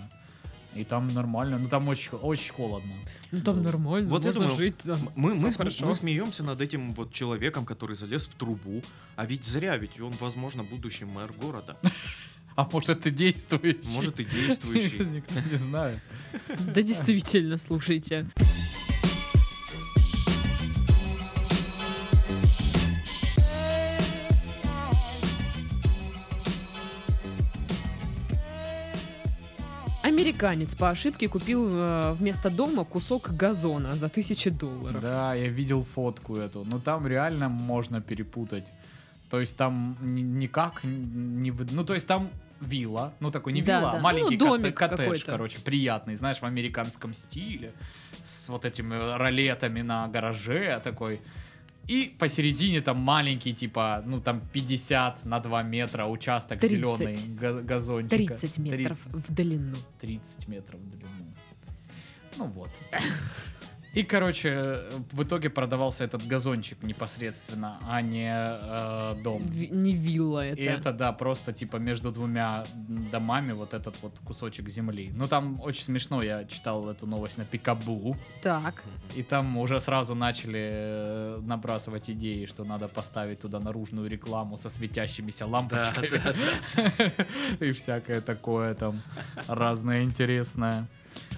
[0.74, 2.92] И там нормально, ну, там очень, очень холодно.
[3.30, 4.78] Ну там нормально, Вот можно думаю, жить.
[4.78, 4.98] там.
[5.16, 5.86] Мы, мы, хорошо.
[5.86, 8.82] мы смеемся над этим вот человеком, который залез в трубу,
[9.16, 11.76] а ведь зря, ведь он, возможно, будущий мэр города.
[12.54, 13.94] А может, и действующий?
[13.94, 15.04] Может и действующий.
[15.16, 15.98] Никто не знает.
[16.74, 18.26] Да действительно, слушайте.
[30.22, 35.00] Американец по ошибке купил э, вместо дома кусок газона за тысячи долларов.
[35.02, 36.64] Да, я видел фотку эту.
[36.70, 38.72] Ну там реально можно перепутать.
[39.30, 41.50] То есть там ни- никак не...
[41.50, 42.30] Ну то есть там
[42.60, 43.98] вилла, ну такой не Да, вилла, да.
[43.98, 45.26] а маленький Ну, кот- домик коттедж, какой-то.
[45.26, 47.72] короче, приятный, знаешь, в американском стиле,
[48.22, 51.20] с вот этими ролетами на гараже такой.
[51.88, 56.76] И посередине там маленький, типа, ну там 50 на 2 метра участок 30.
[56.78, 58.16] зеленый га- газончика.
[58.16, 59.76] 30 Три- метров в длину.
[60.00, 61.34] 30 метров в длину.
[62.38, 62.70] Ну вот.
[63.94, 64.78] И, короче,
[65.12, 69.42] в итоге продавался этот газончик непосредственно, а не э, дом.
[69.46, 70.60] Ви- Не вилла это.
[70.62, 72.64] И это, да, просто типа между двумя
[73.12, 75.10] домами вот этот вот кусочек земли.
[75.14, 78.82] Ну там очень смешно, я читал эту новость на Пикабу, Так.
[79.14, 84.70] и там уже сразу начали э, набрасывать идеи, что надо поставить туда наружную рекламу со
[84.70, 86.20] светящимися лампочками.
[87.60, 89.02] И всякое такое там
[89.48, 90.86] разное интересное.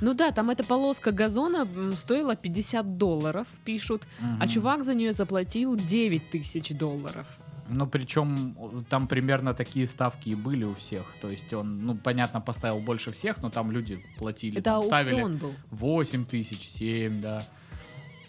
[0.00, 4.48] Ну да, там эта полоска газона стоила 50 долларов, пишут, а Мгм.
[4.48, 7.26] чувак за нее заплатил 9 тысяч долларов.
[7.70, 8.54] Ну, причем
[8.90, 11.04] там примерно такие ставки и были у всех.
[11.22, 15.22] То есть он, ну, понятно, поставил больше всех, но там люди платили, Это там, ставили
[15.38, 15.54] был.
[15.70, 17.42] 8 тысяч, 7, да.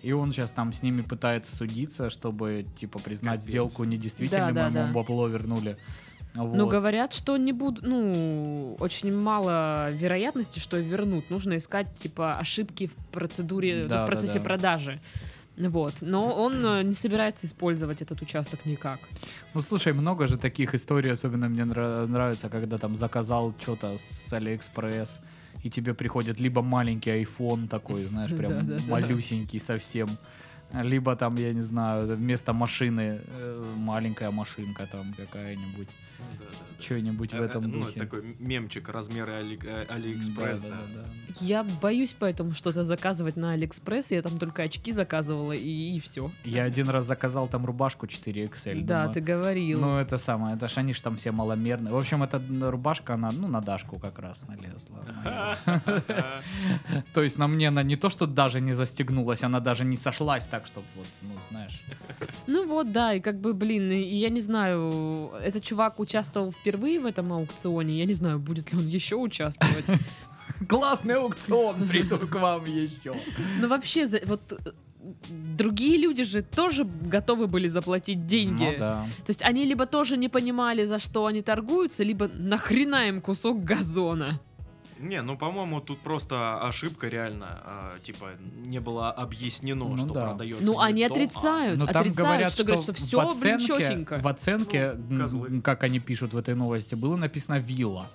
[0.03, 3.49] И он сейчас там с ними пытается судиться, чтобы, типа, признать Капец.
[3.49, 4.93] сделку недействительной, Да, да, ему да.
[4.93, 5.77] бабло вернули.
[6.35, 6.53] Вот.
[6.55, 11.29] Но говорят, что не буду, ну, очень мало вероятности, что вернут.
[11.29, 14.45] Нужно искать, типа, ошибки в процедуре, ну, Да, в да, процессе да.
[14.45, 14.99] продажи.
[15.57, 15.93] Вот.
[16.01, 18.99] Но он э, не собирается использовать этот участок никак.
[19.53, 24.33] Ну, слушай, много же таких историй, особенно мне нра- нравится, когда там заказал что-то с
[24.33, 25.19] Алиэкспресс,
[25.63, 28.53] и тебе приходит либо маленький iPhone такой, знаешь, прям
[28.89, 30.09] малюсенький совсем,
[30.83, 35.87] либо там, я не знаю, вместо машины э, маленькая машинка там какая-нибудь,
[36.79, 37.99] что-нибудь в Э, э, этом Ну, духе.
[37.99, 39.59] такой мемчик размеры Али-
[39.89, 40.69] Алиэкспресс, да.
[40.69, 41.35] Да-да-да-да.
[41.45, 44.11] Я боюсь поэтому что-то заказывать на Алиэкспресс.
[44.11, 46.31] Я там только очки заказывала, и, все.
[46.43, 48.81] Я один раз заказал там рубашку 4XL.
[48.83, 49.79] Да, думаю, ты говорил.
[49.81, 51.93] Ну, это самое, это ж они ж там все маломерные.
[51.93, 55.03] В общем, эта рубашка, она, ну, на Дашку как раз налезла.
[57.13, 60.47] То есть на мне она не то, что даже не застегнулась, она даже не сошлась
[60.47, 61.81] так, чтобы вот, ну, знаешь.
[62.47, 67.05] Ну вот, да, и как бы, блин, я не знаю, этот чувак участвовал впервые в
[67.05, 69.85] этом аукционе, я не знаю, будет ли он еще участвовать.
[70.69, 73.15] Классный аукцион, приду к вам еще.
[73.59, 74.41] Но вообще, вот
[75.29, 78.63] другие люди же тоже готовы были заплатить деньги.
[78.71, 79.05] Ну да.
[79.25, 83.63] То есть они либо тоже не понимали, за что они торгуются, либо нахрена им кусок
[83.63, 84.39] газона.
[84.99, 87.47] Не, ну, по-моему, тут просто ошибка реально.
[87.63, 88.31] а, типа,
[88.65, 90.21] не было объяснено, Ну что да.
[90.27, 90.63] продается.
[90.65, 93.17] Ну, не они то, а- отрицают, Но там отрицают, говорят, что, говорят, что в все,
[93.17, 94.19] блин, оценке, четенько.
[94.19, 95.61] в оценке, Ну, козлы.
[95.61, 98.07] как они пишут в этой новости, было написано вилла.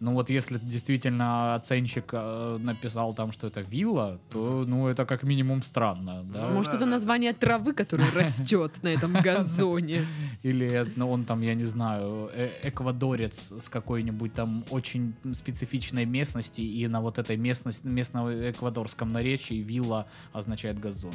[0.00, 5.22] Ну вот если действительно оценщик э, написал там, что это вилла, то ну это как
[5.22, 6.48] минимум странно, да?
[6.48, 10.06] Ну, Может, это название травы, которая растет на этом газоне.
[10.42, 16.60] Или ну, он там, я не знаю, э- эквадорец с какой-нибудь там очень специфичной местности,
[16.60, 21.14] и на вот этой местности, местном эквадорском наречии вилла означает газон.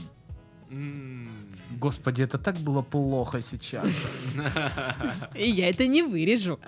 [1.79, 4.37] Господи, это так было плохо сейчас.
[5.33, 6.59] И я это не вырежу.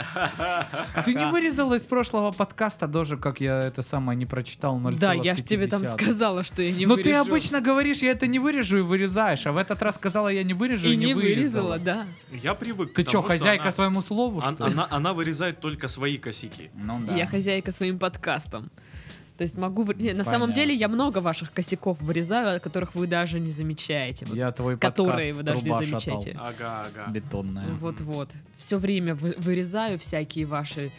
[1.06, 5.00] Ты не вырезала из прошлого подкаста даже, как я это самое не прочитал 0,50.
[5.00, 7.10] Да, я же тебе там сказала, что я не Но вырежу.
[7.10, 10.44] ты обычно говоришь, я это не вырежу и вырезаешь, а в этот раз сказала, я
[10.44, 11.78] не вырежу и, не вырезала.
[11.80, 12.06] да.
[12.32, 16.72] Я привык Ты что, хозяйка своему слову, что она вырезает только свои косяки.
[16.76, 17.16] Ну да.
[17.16, 18.72] Я хозяйка своим подкастом.
[19.38, 19.84] То есть могу...
[19.94, 20.56] не, на самом Понятно.
[20.56, 24.26] деле я много ваших косяков вырезаю, которых вы даже не замечаете.
[24.26, 26.32] Вот Я твой которые вы даже не замечаете.
[26.34, 26.48] шатал.
[26.48, 27.12] Ага, ага.
[27.12, 27.66] Бетонная.
[27.80, 28.30] Вот-вот.
[28.58, 30.92] Все время вы- вырезаю всякие ваши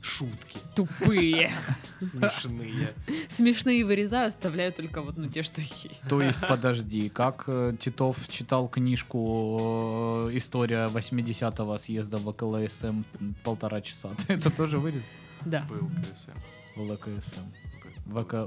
[0.00, 1.50] Шутки тупые.
[2.00, 2.94] смешные.
[3.28, 6.02] Смешные вырезаю, оставляю только вот ну те, что есть.
[6.08, 13.02] То есть, подожди, как э, Титов читал книжку э, «История 80-го съезда в ВКЛСМ
[13.42, 15.02] полтора часа», ты это тоже вырез?
[15.44, 15.66] Да.
[15.68, 16.32] ВЛКСМ.
[16.76, 17.08] в ЛКСМ?
[17.10, 17.77] Вока-
[18.08, 18.46] вока-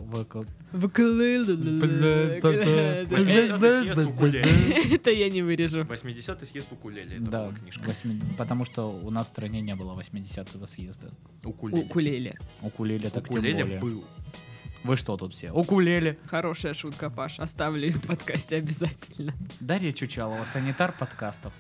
[3.10, 4.45] 80-й съезд укулеле.
[4.95, 5.82] Это я не вырежу.
[5.82, 7.17] 80-й съезд укулеле.
[7.17, 7.91] Это Да, была книжка.
[8.38, 11.10] потому что у нас в стране не было 80-го съезда.
[11.43, 11.84] Укулеле.
[11.84, 12.36] Укулеле.
[12.62, 13.80] Укулеле так тем более.
[13.80, 14.04] был.
[14.84, 15.52] Вы что тут все?
[15.52, 16.17] Укулеле.
[16.26, 17.39] Хорошая шутка, Паш.
[17.39, 19.34] Оставлю ее в подкасте обязательно.
[19.60, 21.54] Дарья Чучалова, санитар подкастов.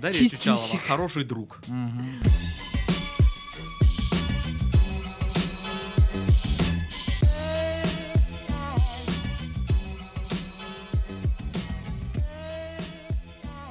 [0.00, 0.28] Дарья.
[0.28, 1.60] Чучалова, хороший друг.
[1.68, 2.04] Мгм.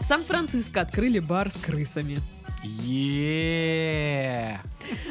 [0.07, 2.19] Сан-Франциско открыли бар с крысами.
[2.63, 4.61] Е.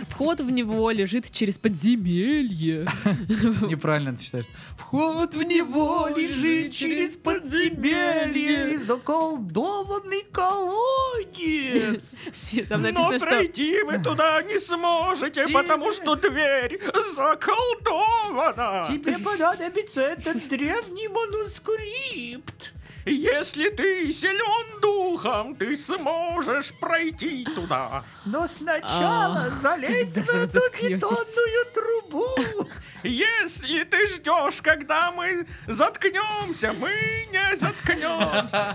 [0.08, 2.86] Вход в него лежит через подземелье.
[3.68, 4.46] Неправильно ты считаешь.
[4.78, 12.14] Вход в него лежит через подземелье, заколдованный колодец.
[12.48, 13.18] Что...
[13.20, 16.80] пройти вы туда не сможете, потому что дверь
[17.14, 18.86] заколдована.
[18.88, 22.72] Тебе понадобится этот древний манускрипт.
[23.06, 28.04] Если ты силен духом, ты сможешь пройти туда.
[28.24, 32.68] Но сначала А, залезь даже в эту бетонную трубу.
[33.04, 36.90] Если ты ждешь, когда мы заткнемся, мы
[37.30, 38.74] не заткнемся.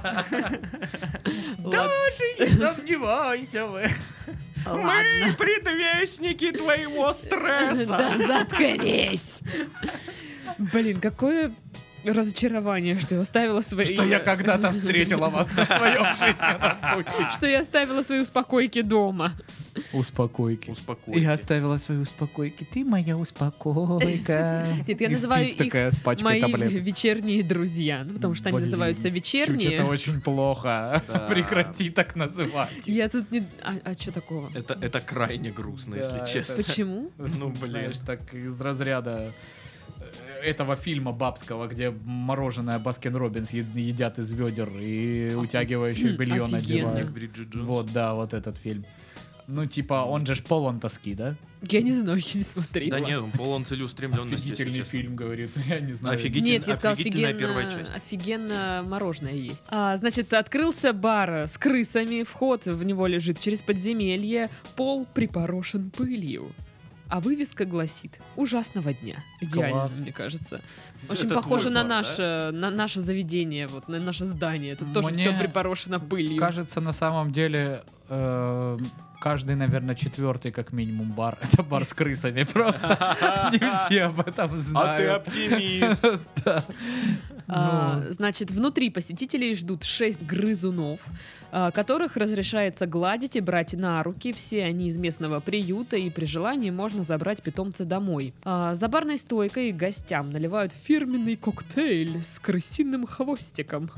[1.59, 1.89] Ладно.
[2.39, 3.95] не сомневайся в этом.
[4.65, 5.35] Мы Ладно.
[5.37, 7.97] предвестники твоего стресса.
[8.17, 9.41] Да заткнись!
[10.57, 11.53] Блин, какое
[12.03, 13.85] разочарование, что я оставила свои...
[13.85, 17.25] Что я когда-то встретила вас на своем жизненном пути.
[17.33, 19.33] Что я оставила свои успокойки дома.
[19.93, 20.69] Успокойки.
[20.69, 21.19] Успокойся.
[21.19, 22.67] Я оставила свои успокойки.
[22.69, 24.65] Ты моя успокойка.
[24.87, 26.73] Нет, я И называю спит их такая Мои таблеток.
[26.73, 28.03] вечерние друзья.
[28.07, 29.73] Ну, потому что они Блин, называются Чуть, вечерние.
[29.73, 31.01] это очень плохо.
[31.07, 31.19] Да.
[31.19, 32.85] Прекрати так называть.
[32.87, 33.45] Я тут не...
[33.63, 34.49] А, что такого?
[34.53, 36.63] Это, это крайне грустно, Да, если это- честно.
[36.63, 37.11] Почему?
[37.17, 37.71] Ну, блин.
[37.71, 39.31] Знаешь, так из разряда
[40.43, 47.11] этого фильма бабского, где мороженое Баскин Робинс едят из ведер и утягивающее М, белье надевают.
[47.55, 48.85] Вот, да, вот этот фильм.
[49.47, 51.35] Ну, типа, он же ж полон тоски, да?
[51.69, 52.91] Я не знаю, я не смотрела.
[52.91, 55.51] Да нет, он полон целеустремленности, Офигительный фильм, говорит.
[55.67, 56.15] Я не знаю.
[56.15, 56.51] Офигительный.
[56.53, 57.91] Нет, я сказала, офигенно, первая часть.
[57.93, 59.63] офигенно мороженое есть.
[59.67, 66.51] А, значит, открылся бар с крысами, вход в него лежит через подземелье, пол припорошен пылью.
[67.11, 69.17] А вывеска гласит «Ужасного дня».
[69.41, 69.99] Идеально, Класс.
[69.99, 70.61] мне кажется.
[71.09, 71.95] Очень Это похоже на бар, да?
[71.97, 74.75] наше, на наше заведение, вот на наше здание.
[74.77, 76.37] Тут тоже Мне все припорошено пылью.
[76.39, 78.77] Кажется, на самом деле, э,
[79.19, 81.37] каждый, наверное, четвертый, как минимум, бар.
[81.41, 83.17] Это бар с крысами просто.
[83.51, 85.27] Не все об этом А ты знают.
[85.27, 86.05] оптимист.
[87.53, 88.13] А, Ну.
[88.13, 91.01] Значит, внутри посетителей ждут шесть грызунов,
[91.73, 94.31] которых разрешается гладить и брать на руки.
[94.33, 98.33] Все они из местного приюта, и при желании можно забрать питомца домой.
[98.43, 103.91] А, За барной стойкой гостям наливают фирменный коктейль с крысиным хвостиком.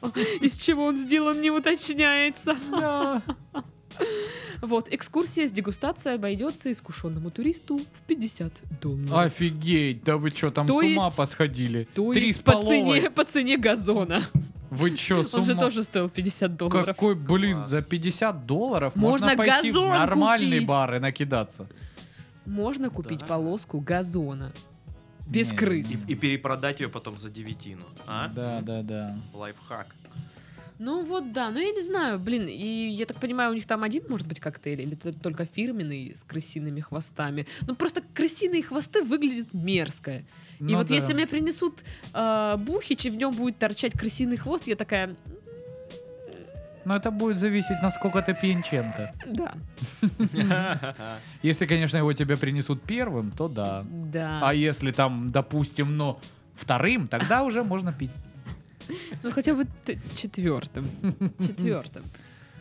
[0.40, 2.56] Из чего он сделан, не уточняется.
[4.62, 9.12] Вот, экскурсия с дегустацией обойдется искушенному туристу в 50 долларов.
[9.12, 11.88] Офигеть, да вы что, там То с ума есть- посходили?
[11.94, 14.22] То Три есть по цене, по цене газона.
[14.70, 15.60] Вы что, с Он же ума?
[15.60, 16.84] тоже стоил 50 долларов.
[16.86, 17.70] Какой, блин, Класс.
[17.70, 20.68] за 50 долларов Можно можно, пойти в газон нормальный купить.
[20.68, 21.68] бар и накидаться.
[22.46, 23.26] Можно купить Да.
[23.26, 24.52] полоску газона.
[25.28, 26.04] Без Не, крыс.
[26.08, 27.84] И, и перепродать ее потом за девятину.
[28.06, 28.28] А?
[28.28, 29.16] Да, да, да.
[29.34, 29.86] Лайфхак.
[30.78, 33.82] Ну вот да, ну я не знаю, блин, и я так понимаю, у них там
[33.82, 37.46] один может быть коктейль, или это только фирменный с крысиными хвостами.
[37.68, 40.22] Ну просто крысиные хвосты выглядят мерзко.
[40.60, 40.94] И Ну вот да.
[40.94, 41.82] если мне принесут
[42.14, 45.16] э, бухич, и в нем будет торчать крысиный хвост, я такая,
[46.84, 49.14] Но это будет зависеть, насколько ты пьянченко.
[49.26, 49.54] да,
[51.42, 53.84] Если, конечно, его тебе принесут первым, то да.
[53.90, 54.40] да.
[54.42, 56.18] А если там, допустим, ну,
[56.54, 58.10] вторым, тогда уже можно пить.
[59.22, 59.66] Ну хотя бы
[60.16, 60.84] четвертым.
[61.38, 62.02] Четвертым.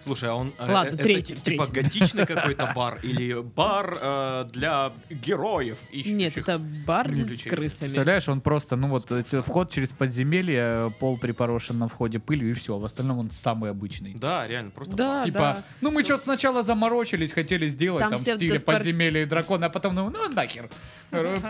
[0.03, 1.89] Слушай, а он э, Ладно, э, третий, это типа третий.
[1.89, 6.15] готичный какой-то бар или бар э, для героев ищущих?
[6.15, 7.87] Нет, это бар с крысами.
[7.87, 12.53] Представляешь, он просто, ну вот, это вход через подземелье, пол припорошен на входе пылью и
[12.53, 12.77] все.
[12.77, 14.13] В остальном он самый обычный.
[14.15, 15.25] Да, реально, просто Да, бар.
[15.25, 15.63] Типа, да.
[15.81, 19.23] ну мы что-то сначала заморочились, хотели сделать Там там, в все стиле это спор- подземелья
[19.23, 20.69] и дракона, а потом, ну, ну нахер.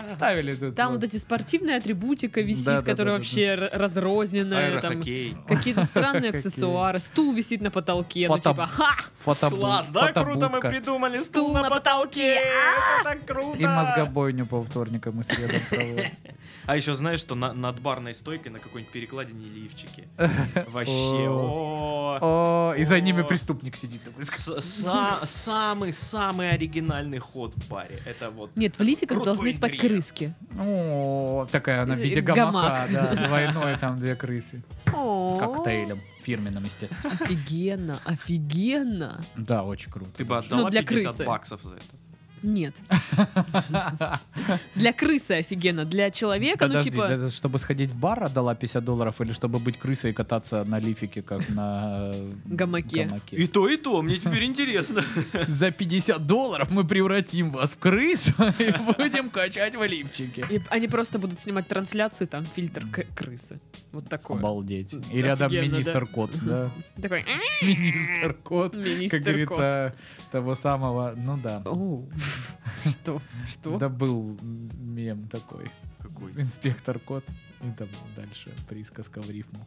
[0.08, 0.74] Ставили тут.
[0.74, 1.04] Там вот.
[1.04, 4.80] эти спортивная атрибутика висит, которая вообще разрозненная.
[4.80, 5.00] там.
[5.46, 6.98] Какие-то странные аксессуары.
[6.98, 8.96] Стул висит на потолке, Фото- типа, ха!
[9.50, 10.12] Класс, да?
[10.12, 11.16] Круто мы придумали.
[11.18, 12.34] Стул на потолке.
[12.34, 13.58] Это так круто.
[13.58, 16.06] И мозгобойню по вторникам и средам проводят.
[16.66, 20.06] А еще знаешь, что на- над барной стойкой на какой-нибудь перекладине лифчики.
[20.68, 21.26] Вообще.
[21.28, 22.74] о.
[22.76, 24.02] И за ними преступник сидит.
[25.24, 27.98] Самый-самый оригинальный ход в баре.
[28.06, 30.34] Это вот Нет, в лификах Крутой должны спать крыски.
[30.58, 33.14] О, такая она в виде Э, гамака, гамак.
[33.16, 34.62] да, двойной, там две крысы.
[34.86, 37.12] С коктейлем, фирменным, естественно.
[37.20, 39.20] Офигенно, офигенно.
[39.36, 40.10] Да, очень круто.
[40.16, 41.24] ты бы отдала Ну, для 50 крысы.
[41.24, 41.84] баксов за это.
[42.42, 42.74] Нет.
[44.74, 45.84] Для крысы офигенно.
[45.84, 47.02] Для человека, ну типа...
[47.02, 50.78] это чтобы сходить в бар отдала 50 долларов или чтобы быть крысой и кататься на
[50.78, 53.08] лифике, как на э, Гамаке.
[53.32, 54.02] И то, и то.
[54.02, 55.04] Мне теперь интересно.
[55.48, 60.46] За 50 долларов мы превратим вас в крысу и будем качать в лифчике.
[60.50, 63.60] И они просто будут снимать трансляцию, там фильтр крысы.
[63.92, 64.38] Вот такое.
[64.38, 64.94] Обалдеть.
[65.12, 66.32] И рядом министр кот.
[67.00, 67.24] Такой...
[67.62, 69.94] Министр кот, как говорится,
[70.30, 71.62] того самого, ну да.
[72.84, 73.20] Что?
[73.48, 73.78] Что?
[73.78, 75.70] Да был мем такой.
[76.00, 76.32] Какой?
[76.32, 77.24] Инспектор кот.
[77.62, 79.66] И там дальше присказка в рифму.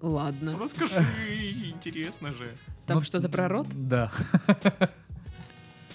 [0.00, 0.56] Ладно.
[0.60, 1.02] Расскажи,
[1.64, 2.54] интересно же.
[2.86, 3.66] Там Ну, что-то про рот?
[3.72, 4.10] Да.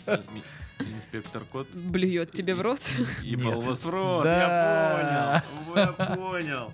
[0.07, 0.43] Ми-
[0.95, 2.80] Инспектор Кот Блюет тебе в рот?
[3.21, 3.39] Нет.
[3.43, 4.23] вас в рот.
[4.23, 5.43] Да.
[5.43, 5.75] Я понял.
[5.75, 6.73] Я понял.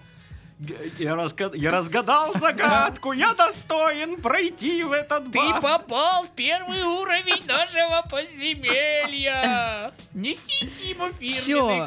[0.97, 5.61] Я, разга- я разгадал загадку, я достоин пройти в этот бар.
[5.61, 9.91] попал в первый уровень нашего подземелья!
[10.13, 11.85] Несите ему Чё?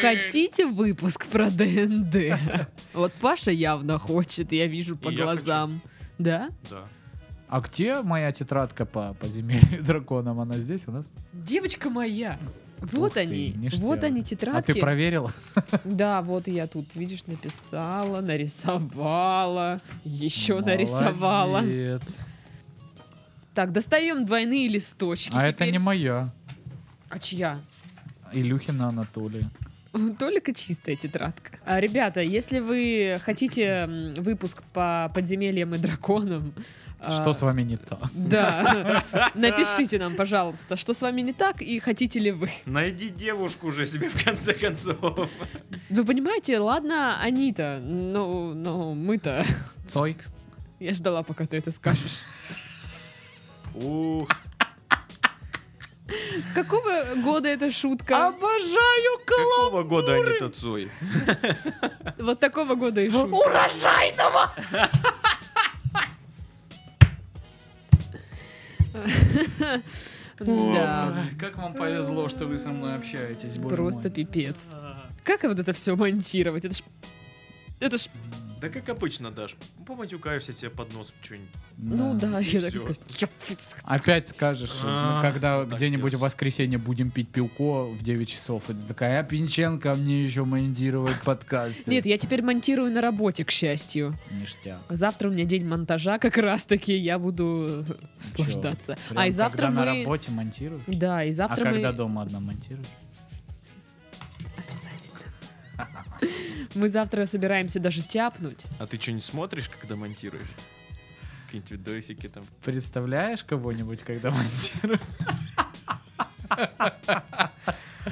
[0.00, 2.36] Хотите выпуск про ДНД?
[2.92, 5.80] Вот Паша явно хочет, я вижу по И я глазам.
[6.18, 6.48] Да?
[6.68, 6.78] Да.
[7.48, 10.40] А где моя тетрадка по подземелью драконам?
[10.40, 11.12] Она здесь у нас?
[11.32, 12.38] Девочка моя.
[12.80, 13.80] Вот Ух ты, они, ништяк.
[13.80, 14.78] вот они А ты тетрадки.
[14.80, 15.30] проверил?
[15.84, 21.58] Да, вот я тут, видишь, написала, нарисовала, еще нарисовала.
[21.60, 22.02] Молодец.
[23.54, 25.32] Так, достаем двойные листочки.
[25.34, 25.72] А это теперь.
[25.72, 26.32] не моя.
[27.08, 27.60] А чья?
[28.32, 29.50] Илюхина Анатолия.
[30.18, 31.58] Только чистая тетрадка.
[31.64, 36.52] А, ребята, если вы хотите выпуск по подземельям и драконам,
[37.00, 37.98] а, Что с вами не так?
[38.12, 39.02] Да,
[39.34, 42.50] напишите нам, пожалуйста, что с вами не так и хотите ли вы.
[42.66, 45.28] Найди девушку уже себе в конце концов.
[45.90, 49.44] Вы понимаете, ладно, они-то, но, но мы-то...
[49.86, 50.16] Цой?
[50.80, 52.20] Я ждала, пока ты это скажешь.
[53.74, 54.28] Ух,
[56.54, 58.28] Какого года эта шутка?
[58.28, 60.90] Обожаю какого года Анита Цой?
[62.18, 63.34] Вот такого года и шутка.
[63.34, 64.50] урожайного!
[70.40, 74.70] Да, Как вам повезло, что вы со мной общаетесь, просто пипец.
[75.24, 76.64] Как вот это все монтировать?
[76.64, 76.82] Это ж...
[77.80, 78.08] Это ж...
[78.60, 79.56] Да как обычно, Даш,
[79.86, 81.48] поматюкаешься себе под нос что-нибудь.
[81.76, 82.92] Ну да, я так всё.
[82.92, 83.30] скажу.
[83.84, 88.74] Опять скажешь, А, ну, когда где-нибудь в воскресенье будем пить пивко в 9 часов, и
[88.74, 91.86] ты такая, а Пинченко мне еще монтировать подкаст.
[91.86, 94.14] Нет, я теперь монтирую на работе, к счастью.
[94.30, 94.78] Ништяк.
[94.88, 97.84] Завтра у меня день монтажа, как раз таки я буду
[98.18, 98.98] наслаждаться.
[99.14, 99.86] А и завтра когда мы...
[99.86, 100.82] на работе монтируешь?
[100.88, 101.70] Да, и А завтра мы...
[101.72, 102.86] когда дома одна монтируешь?
[106.74, 108.66] Мы завтра собираемся даже тяпнуть.
[108.78, 110.42] А ты что, не смотришь, когда монтируешь?
[111.46, 112.44] Какие-нибудь видосики там.
[112.64, 115.00] Представляешь кого-нибудь, когда монтируешь?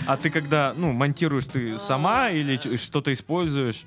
[0.07, 3.85] А ты когда, ну, монтируешь ты сама или что-то используешь?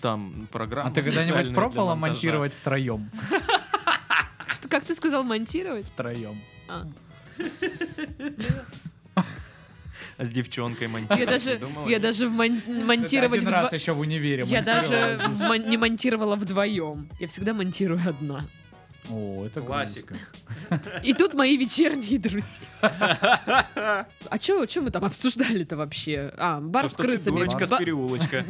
[0.00, 3.10] Там программу А ты когда-нибудь пробовала монтировать втроем?
[4.46, 5.86] Что, как ты сказал, монтировать?
[5.86, 6.40] Втроем.
[10.18, 11.20] С девчонкой монтировать?
[11.20, 14.88] Я даже, я даже в мон- Это монтировать один раз еще в универе Я даже
[14.96, 15.28] монтировала.
[15.28, 17.08] в мон- не монтировала вдвоем.
[17.20, 18.44] Я всегда монтирую одна.
[19.10, 20.06] О, это Классик.
[20.06, 21.00] грустно.
[21.02, 22.66] И тут мои вечерние друзья.
[24.30, 26.32] А чё, чё мы там обсуждали-то вообще?
[26.36, 27.36] А, бар То, с что крысами.
[27.36, 28.44] Дурочка с переулочка.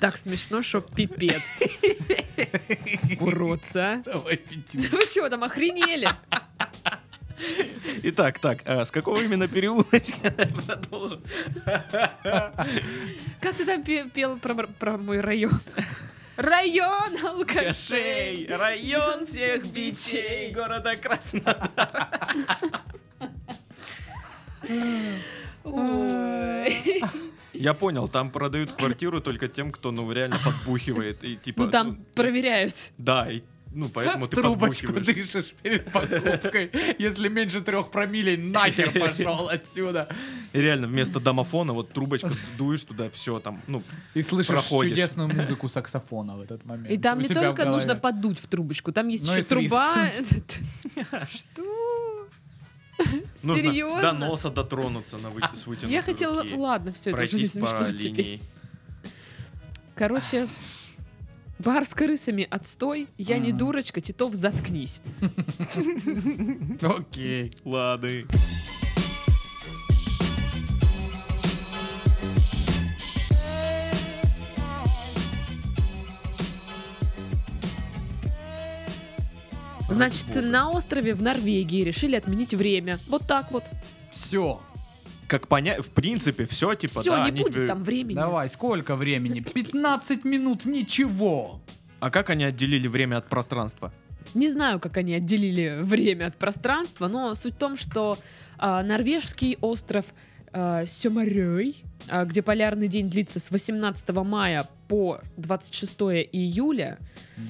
[0.00, 1.42] Так смешно, что пипец.
[2.54, 4.02] А.
[4.04, 4.78] Давай пятю.
[4.90, 6.08] Вы чего там охренели?
[8.04, 10.30] Итак, так, а с какого именно переулочка
[10.66, 11.22] продолжим?
[11.64, 15.52] Как ты там пе- пел про, про мой район?
[16.36, 17.64] Район алкашей.
[17.64, 21.70] Кашей, район всех бичей города Краснодар.
[25.64, 27.02] Ой.
[27.54, 31.22] Я понял, там продают квартиру только тем, кто, ну, реально подбухивает.
[31.24, 32.92] И, типа, Ну там проверяют.
[32.98, 33.42] Да, и
[33.74, 35.32] ну, поэтому в ты трубочку подбухиваешь.
[35.32, 36.70] дышишь перед покупкой.
[36.98, 40.08] Если меньше трех промилей, нахер пошел отсюда.
[40.52, 43.82] И реально, вместо домофона, вот трубочка, дуешь туда, все там, ну,
[44.14, 44.92] И слышишь Проходишь.
[44.92, 46.90] чудесную музыку саксофона в этот момент.
[46.90, 50.08] И там не только нужно подуть в трубочку, там есть Ну, еще труба.
[51.28, 51.93] Что?
[53.42, 54.02] нужно Серьезно?
[54.02, 57.46] до носа дотронуться на вы- с вытянутой Я хотела, руки, ладно, все, это уже не
[57.46, 58.40] смешно теперь.
[59.94, 60.48] Короче,
[61.58, 65.00] бар с крысами отстой, я не дурочка, Титов, заткнись.
[66.82, 67.56] Окей.
[67.64, 68.26] Лады.
[79.94, 82.98] Значит, на острове в Норвегии решили отменить время.
[83.08, 83.64] Вот так вот.
[84.10, 84.60] Все.
[85.26, 88.16] Как понять, в принципе, все, типа, Все, да, не они будет тебе- там времени.
[88.16, 89.40] Давай, сколько времени?
[89.40, 91.60] 15 минут, ничего.
[92.00, 93.92] А как они отделили время от пространства?
[94.34, 98.18] Не знаю, как они отделили время от пространства, но суть в том, что
[98.58, 100.06] а, норвежский остров
[100.52, 105.96] а, Сёмарёй, а, где полярный день длится с 18 мая по 26
[106.30, 106.98] июля,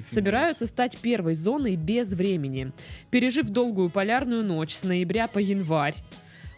[0.07, 2.73] собираются стать первой зоной без времени.
[3.11, 5.95] Пережив долгую полярную ночь с ноября по январь,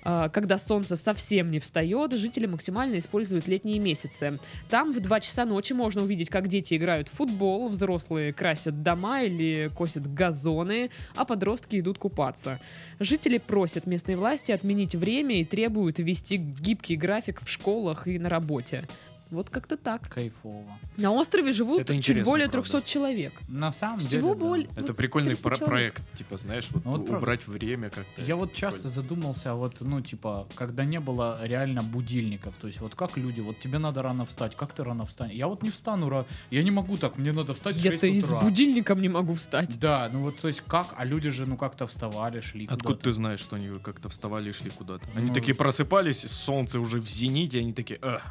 [0.05, 4.39] а, когда солнце совсем не встает, жители максимально используют летние месяцы.
[4.71, 9.23] Там в 2 часа ночи можно увидеть, как дети играют в футбол, взрослые красят дома
[9.23, 12.61] или косят газоны, а подростки идут купаться.
[13.01, 18.29] Жители просят местные власти отменить время и требуют ввести гибкий график в школах и на
[18.29, 18.87] работе.
[19.31, 20.09] Вот как-то так.
[20.09, 20.79] Кайфово.
[20.97, 22.71] На острове живут Это чуть более правда.
[22.71, 23.33] 300 человек.
[23.49, 24.47] На самом Всего деле, да.
[24.47, 24.67] более...
[24.77, 27.17] Это ну, прикольный 300 про- проект, типа, знаешь, вот, Ну, вот правда.
[27.19, 28.23] убрать время как-то.
[28.23, 28.95] Я вот часто Прикольно.
[28.95, 33.59] задумался, вот, ну, типа, когда не было реально будильников, то есть вот как люди, вот
[33.59, 35.35] тебе надо рано встать, как ты рано встанешь?
[35.35, 38.07] Я вот не встану рано, я не могу так, мне надо встать в 6 Я-то
[38.07, 39.79] и с будильником не могу встать.
[39.81, 43.03] Да, ну вот, то есть как, а люди же, ну, как-то вставали, шли Откуда куда-то.
[43.05, 45.05] ты знаешь, что они как-то вставали и шли куда-то?
[45.17, 48.23] Они Ну, такие просыпались, солнце уже в зените, они такие, «Эх,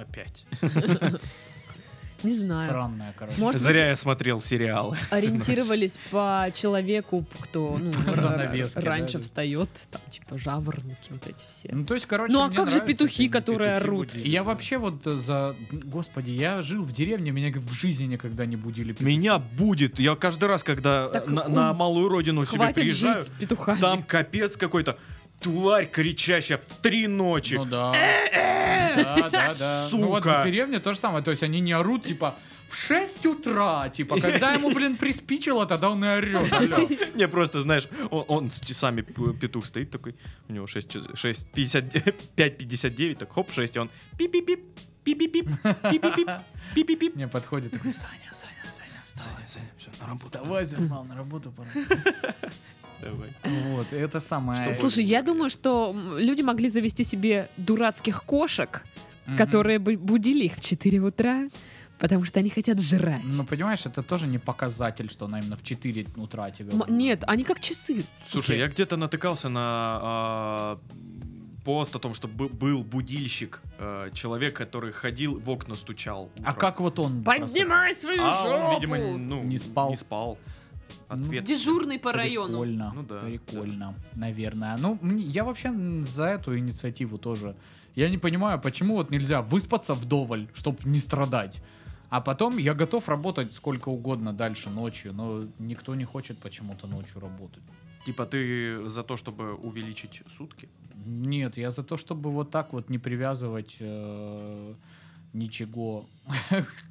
[0.00, 0.44] опять.
[2.22, 2.66] Не знаю.
[2.68, 3.40] Странная, короче.
[3.40, 4.98] Может Зря я смотрел сериалы.
[5.10, 7.90] ориентировались по человеку, кто ну,
[8.84, 9.20] раньше да.
[9.22, 11.70] встает, там, типа, жаворонки вот эти все.
[11.72, 14.12] Ну, то есть, короче, Ну а как же петухи, которые Петухи орут?
[14.12, 14.28] будили.
[14.28, 15.56] Я вообще вот за...
[15.72, 19.04] Господи, я жил в деревне, меня в жизни никогда не будили петухи.
[19.16, 19.98] Меня будет.
[19.98, 23.80] Я каждый раз, когда Так на, он- на малую родину себе приезжаю, жить с петухами.
[23.80, 24.98] там капец какой-то.
[25.40, 27.54] Тварь кричащая в три ночи.
[27.54, 27.92] Ну да.
[28.96, 29.88] Да, да, да.
[29.92, 30.40] Ну вот Сука.
[30.40, 31.24] в деревне то же самое.
[31.24, 32.34] То есть они не орут, типа,
[32.68, 33.88] в 6 утра.
[33.88, 37.14] Типа, когда ему, блин, приспичило, тогда он и орет.
[37.14, 40.14] Не, просто, знаешь, он, он с часами петух стоит такой,
[40.48, 44.60] у него 6, 6 5.59, так хоп, 6, и он пип-пип-пип,
[45.04, 46.30] пип-пип-пип, пип-пип-пип,
[46.74, 47.14] пип-пип-пип.
[47.16, 48.90] Мне подходит такой, Саня, Саня, Саня.
[49.06, 50.24] Саня, Саня, все, на работу.
[50.24, 51.70] Вставай, Зермал, на работу пора.
[53.02, 53.28] Давай.
[53.72, 54.62] Вот, это самое...
[54.62, 58.84] Что Слушай, я думаю, что люди могли завести себе дурацких кошек,
[59.36, 61.48] которые бы будили их в 4 утра,
[61.98, 63.22] потому что они хотят жрать.
[63.24, 66.72] Ну, понимаешь, это тоже не показатель, что она именно в 4 утра тебя...
[66.72, 66.84] М-.
[66.88, 68.04] Нет, они как часы.
[68.28, 69.60] Слушай, я где-то натыкался на
[70.02, 70.78] а,
[71.64, 76.30] пост о том, что бы- был будильщик, э, человек, который ходил в окна стучал.
[76.38, 76.54] А утром.
[76.56, 77.22] как вот он...
[77.22, 78.64] Поднимай свою А жопу!
[78.64, 79.90] он, видимо, ну, Не спал.
[79.90, 80.38] Не спал.
[81.08, 81.46] Ответственно.
[81.46, 82.60] Дежурный по району.
[82.60, 84.76] Прикольно, Ну да, прикольно, наверное.
[84.78, 85.72] Ну, я вообще
[86.02, 87.56] за эту инициативу тоже.
[87.94, 91.62] Я не понимаю, почему вот нельзя выспаться вдоволь, чтобы не страдать.
[92.10, 97.20] А потом я готов работать сколько угодно дальше ночью, но никто не хочет почему-то ночью
[97.20, 97.62] работать.
[98.04, 100.68] Типа ты за то, чтобы увеличить сутки?
[101.06, 104.74] Нет, я за то, чтобы вот так вот не привязывать э,
[105.32, 106.06] ничего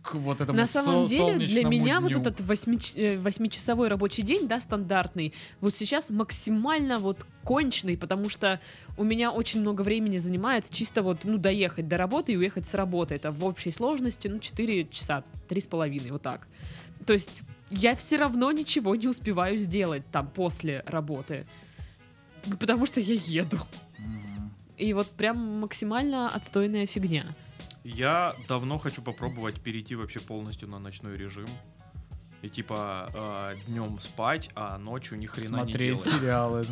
[0.01, 2.21] к вот этому На самом со- деле, для меня вот дню.
[2.21, 8.59] этот восьмич- э, восьмичасовой рабочий день, да, стандартный, вот сейчас максимально вот конченый, потому что
[8.97, 12.73] у меня очень много времени занимает чисто вот, ну, доехать до работы и уехать с
[12.75, 13.15] работы.
[13.15, 16.47] Это в общей сложности, ну, 4 часа, 3,5, вот так.
[17.05, 21.45] То есть я все равно ничего не успеваю сделать там после работы,
[22.59, 23.57] потому что я еду.
[23.97, 24.51] Мгм.
[24.77, 27.25] И вот прям максимально отстойная фигня.
[27.95, 31.47] Я давно хочу попробовать перейти вообще полностью на ночной режим.
[32.41, 33.09] И типа
[33.67, 36.03] днем спать, а ночью ни хрена не Смотреть делать.
[36.21, 36.65] сериалы.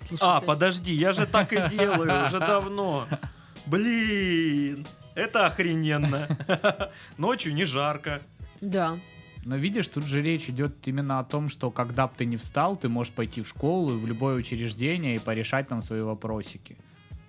[0.00, 3.06] Слушай, А, ты- подожди, я же так и делаю уже давно.
[3.66, 6.28] Блин, это охрененно.
[7.18, 8.22] Ночью не жарко.
[8.60, 8.98] Да.
[9.44, 12.76] Но видишь, тут же речь идет именно о том, что когда бы ты не встал,
[12.76, 16.76] ты можешь пойти в школу, в любое учреждение и порешать там свои вопросики.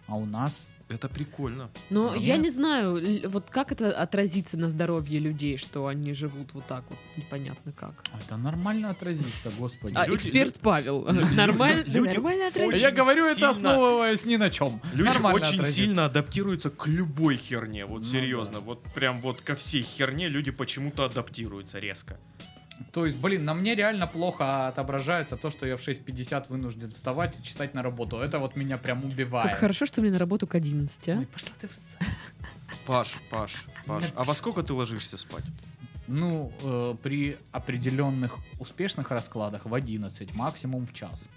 [0.08, 1.70] А у нас Это прикольно.
[1.90, 2.24] Но Нет.
[2.24, 6.86] я не знаю, вот как это отразится на здоровье людей, что они живут вот так
[6.90, 8.06] вот, непонятно как.
[8.24, 9.96] Это нормально отразится, господи.
[9.98, 12.88] А, Люди- эксперт Павел, люди- нормально, люди нормально А отразится.
[12.88, 14.82] я говорю это основываясь ни на чем.
[14.94, 15.72] Люди Нормально очень отразится.
[15.84, 18.60] сильно адаптируются к любой херне, вот Ну серьезно, да.
[18.62, 22.18] вот прям вот ко всей херне люди почему-то адаптируются резко.
[22.92, 27.40] То есть, блин, на мне реально плохо отображается то, что я в 6.50 вынужден вставать
[27.40, 28.18] и чесать на работу.
[28.18, 29.50] Это вот меня прям убивает.
[29.50, 31.18] Как хорошо, что мне на работу к 11, а?
[31.18, 31.74] Ой, пошла ты в...
[32.86, 35.44] Паш, Паш, Паш, а во сколько ты ложишься спать?
[36.08, 41.30] Ну, э, при определенных успешных раскладах в 11, максимум в час.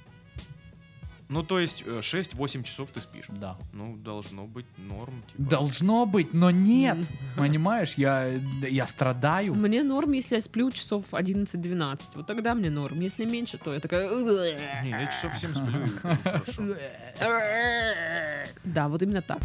[1.31, 3.27] Ну, то есть э, 6-8 часов ты спишь.
[3.29, 3.57] Да.
[3.73, 5.23] Ну, должно быть норм.
[5.29, 5.51] Типа.
[5.51, 7.09] Должно быть, но нет.
[7.37, 8.27] Понимаешь, я,
[8.69, 9.55] я страдаю.
[9.55, 12.01] Мне норм, если я сплю часов 11-12.
[12.17, 12.99] Вот тогда мне норм.
[12.99, 14.11] Если меньше, то я такая...
[14.83, 15.89] Не, я часов 7 сплю, и
[16.23, 16.63] хорошо.
[18.65, 19.41] Да, вот именно так.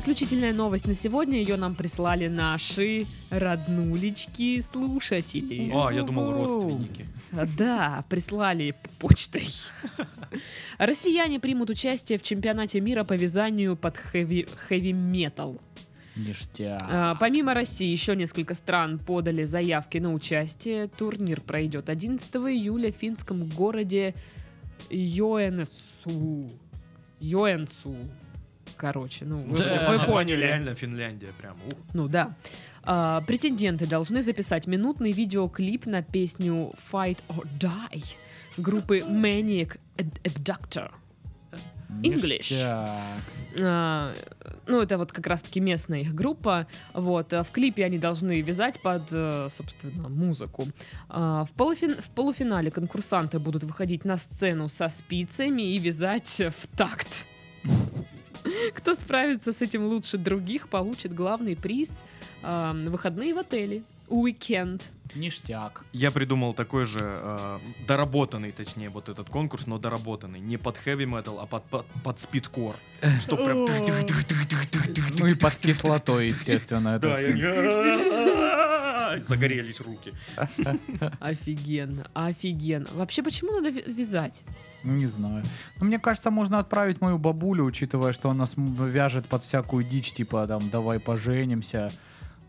[0.00, 1.38] Заключительная новость на сегодня.
[1.38, 5.70] Ее нам прислали наши роднулечки слушатели.
[5.74, 7.06] А, я думал, родственники.
[7.58, 9.48] Да, прислали почтой.
[10.78, 15.60] Россияне примут участие в чемпионате мира по вязанию под хэви, метал.
[16.16, 16.80] Ништяк.
[16.82, 20.88] А, Помимо России, еще несколько стран подали заявки на участие.
[20.88, 24.14] Турнир пройдет 11 июля в финском городе
[24.88, 26.48] Йоэнсу.
[27.20, 27.94] Йоэнсу.
[28.80, 30.40] Короче, ну, вы, Да, вы поняли.
[30.40, 31.56] реально Финляндия прям.
[31.66, 31.72] ух.
[31.92, 32.34] Ну да.
[32.82, 38.04] А, претенденты должны записать минутный видеоклип на песню Fight or Die
[38.56, 40.90] группы Maniac Ab- Abductor.
[42.02, 42.52] English.
[43.60, 44.14] А,
[44.66, 46.66] ну, это вот как раз-таки местная их группа.
[46.94, 50.66] Вот, а в клипе они должны вязать под, э, собственно, музыку.
[51.08, 56.66] А, в, полуфин- в полуфинале конкурсанты будут выходить на сцену со спицами и вязать в
[56.76, 57.26] такт.
[58.74, 62.04] Кто справится с этим лучше других, получит главный приз
[62.42, 63.82] а, выходные в отеле.
[64.08, 64.82] Уикенд.
[65.14, 65.84] Ништяк.
[65.92, 70.40] Я придумал такой же, э, доработанный, точнее, вот этот конкурс, но доработанный.
[70.40, 72.76] Не под heavy metal, а под, под, под спидкор.
[73.20, 73.66] Что прям...
[75.18, 76.98] Ну и под кислотой, естественно.
[76.98, 77.18] Да,
[79.28, 80.12] загорелись руки.
[81.20, 82.88] Офигенно, офигенно.
[82.94, 84.42] Вообще, почему надо вя- вязать?
[84.84, 85.44] Не знаю.
[85.80, 90.46] Но мне кажется, можно отправить мою бабулю, учитывая, что она вяжет под всякую дичь, типа
[90.46, 91.92] там давай поженимся.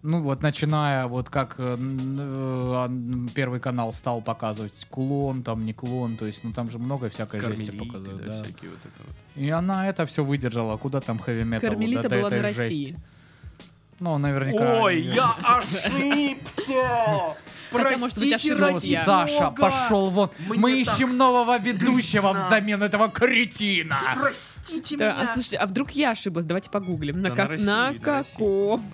[0.03, 2.89] Ну вот начиная вот как э, э, а,
[3.36, 7.39] первый канал стал показывать клон, там не клон, то есть ну там же много всякой
[7.39, 8.26] жести Кармелиты, показывают.
[8.26, 8.43] да, да.
[8.43, 9.16] всякие вот это вот.
[9.36, 10.78] И она это все выдержала.
[10.78, 11.70] Куда там хэви метал?
[11.70, 12.97] Кармелита была на России.
[14.01, 14.81] Ну, наверняка.
[14.81, 17.35] Ой, я ошибся!
[17.71, 19.01] Хотя, может быть, Простите, Всё, ошибся.
[19.05, 20.29] Саша, пошел вон.
[20.39, 23.95] Мне Мы так ищем нового ведущего взамен этого кретина.
[24.19, 26.45] Простите Да, а слушайте, а вдруг я ошиблась?
[26.45, 27.21] Давайте погуглим.
[27.21, 28.91] На, Да, как- России, на России, каком?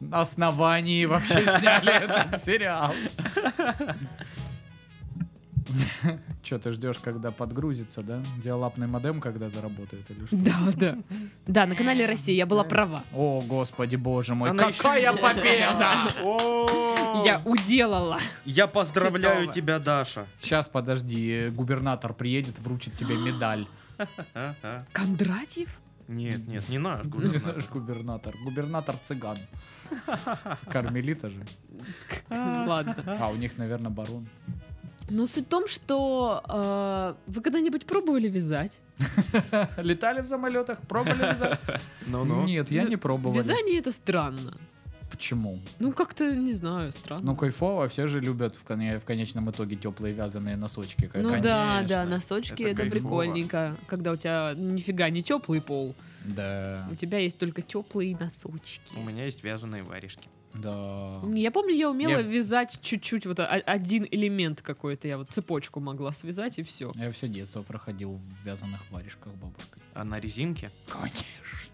[0.00, 0.20] да.
[0.20, 2.94] основании вообще сняли этот сериал.
[6.42, 8.22] Че, ты ждешь, когда подгрузится, да?
[8.42, 10.36] Диалапный модем, когда заработает или что?
[10.36, 10.98] Да, да.
[11.46, 13.02] Да, на канале Россия я была права.
[13.14, 15.94] О, господи, боже мой, Она какая еще- победа!
[17.24, 18.18] Я уделала.
[18.44, 19.52] Я поздравляю Цветова.
[19.54, 20.26] тебя, Даша.
[20.40, 23.66] Сейчас, подожди, губернатор приедет, вручит тебе медаль.
[24.34, 24.84] Ага.
[24.92, 25.68] Кондратьев?
[26.08, 27.54] Нет, нет, не наш Не губернатор.
[27.54, 29.38] наш губернатор, губернатор цыган.
[30.70, 31.44] Кармелита же.
[32.30, 32.96] Ладно.
[33.06, 34.26] А, у них, наверное, барон.
[35.14, 38.80] Ну, суть в том, что э, вы когда-нибудь пробовали вязать?
[39.76, 41.60] Летали в самолетах, пробовали вязать?
[42.46, 43.36] Нет, я не пробовал.
[43.36, 44.58] Вязание это странно.
[45.10, 45.60] Почему?
[45.78, 47.26] Ну, как-то, не знаю, странно.
[47.26, 51.06] Ну, кайфово, все же любят в, коне- в конечном итоге теплые вязаные носочки.
[51.06, 51.42] как Ну они.
[51.42, 51.88] да, конечно.
[51.96, 52.90] да, носочки Это это, кайфово.
[52.90, 53.76] прикольненько.
[53.86, 55.94] Когда у тебя нифига не теплый пол,
[56.24, 58.92] Да, у тебя есть только теплые носочки.
[58.96, 60.28] У меня есть вязаные варежки.
[60.54, 61.20] Да.
[61.32, 66.12] Я помню, я умела Я- вязать чуть-чуть, вот один элемент какой-то, я вот цепочку могла
[66.12, 66.92] связать и все.
[66.94, 69.82] Я все детство проходил в вязаных варежках бабушкой.
[69.94, 70.70] А на резинке?
[70.88, 71.24] Конечно.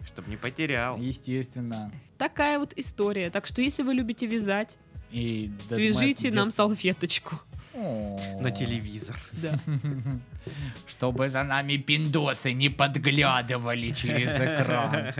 [0.06, 0.96] Чтобы не потерял.
[0.98, 1.90] Естественно.
[2.18, 3.30] Такая вот история.
[3.30, 4.76] Так что если вы любите вязать,
[5.12, 7.40] И Dead свяжите Mad нам Dead- салфеточку.
[7.74, 9.16] На телевизор.
[9.32, 9.58] Да.
[10.86, 15.12] Чтобы за нами пиндосы не подглядывали через экран.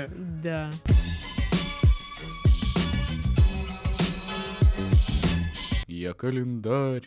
[0.43, 0.71] Да.
[6.01, 7.07] Я календарь.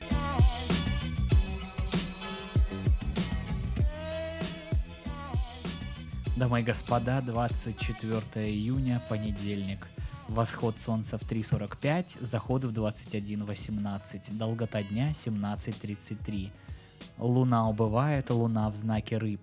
[6.37, 9.87] Дамы и господа, 24 июня, понедельник.
[10.27, 16.51] Восход солнца в 3.45, заход в 21.18, долгота дня 17.33.
[17.17, 19.41] Луна убывает, луна в знаке рыб.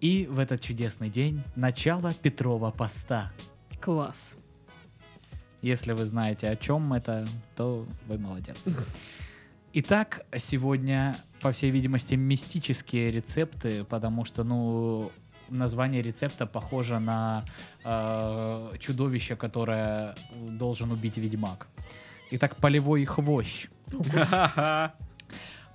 [0.00, 3.32] И в этот чудесный день начало Петрова поста.
[3.80, 4.36] Класс.
[5.66, 8.76] Если вы знаете, о чем это, то вы молодец.
[9.72, 15.10] Итак, сегодня, по всей видимости, мистические рецепты, потому что, ну,
[15.48, 17.42] название рецепта похоже на
[17.82, 21.66] э, чудовище, которое должен убить ведьмак.
[22.30, 23.66] Итак, полевой хвощ.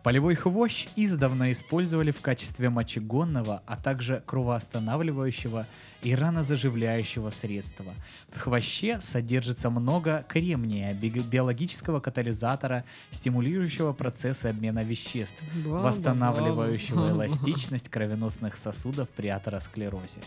[0.03, 5.67] Полевой хвощ издавна использовали в качестве мочегонного, а также кровоостанавливающего
[6.01, 7.93] и ранозаживляющего средства.
[8.33, 18.57] В хвоще содержится много кремния, би- биологического катализатора, стимулирующего процессы обмена веществ, восстанавливающего эластичность кровеносных
[18.57, 20.21] сосудов при атеросклерозе.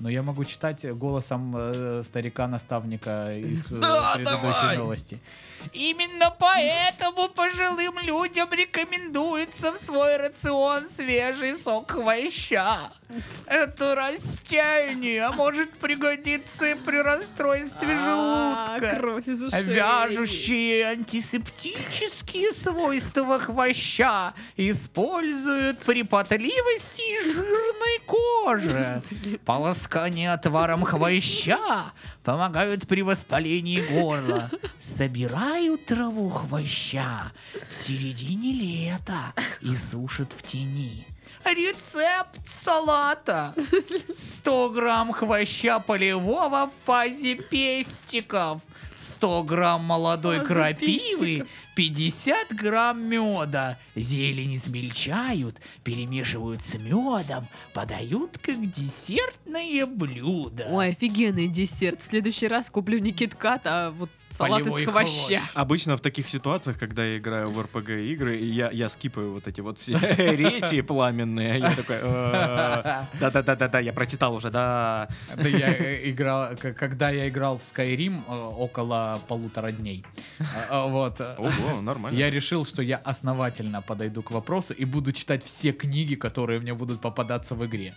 [0.00, 4.76] Но я могу читать голосом э, старика-наставника из э, Да, предыдущей давай!
[4.76, 5.20] новости.
[5.72, 12.90] Именно поэтому пожилым людям рекомендуется в свой рацион свежий сок хвоща.
[13.46, 18.96] Это растение может пригодиться и при расстройстве А, желудка.
[18.98, 19.62] Кровь из ушей.
[19.64, 29.02] Вяжущие антисептические свойства хвоща используют при потливости и жирной коже.
[29.44, 31.92] Полоскание отваром хвоща
[32.24, 34.50] помогают при воспалении горла.
[34.80, 37.32] Собирают траву хвоща
[37.70, 41.06] в середине лета и сушат в тени.
[41.44, 43.54] Рецепт салата.
[44.12, 48.62] 100 грамм хвоща полевого в фазе пестиков.
[48.94, 53.78] 100 грамм молодой крапивы, 50 грамм меда.
[53.94, 60.66] Зелень измельчают, перемешивают с медом, подают как десертное блюдо.
[60.70, 62.00] Ой, офигенный десерт.
[62.00, 65.38] В следующий раз куплю не киткат, а вот салат из хвоща.
[65.38, 65.50] хвощ.
[65.54, 69.46] Обычно в таких ситуациях, когда я играю в РПГ игры, и я, я скипаю вот
[69.46, 71.60] эти вот все речи пламенные.
[71.60, 75.08] Я такой, «Э, да-да-да-да-да, я прочитал уже, да.
[75.36, 80.04] Да я э, играл, когда я играл в Skyrim э, около полутора дней.
[80.70, 81.20] Вот.
[81.20, 82.16] Ого, нормально.
[82.18, 86.74] Я решил, что я основательно подойду к вопросу и буду читать все книги, которые мне
[86.74, 87.94] будут попадаться в игре.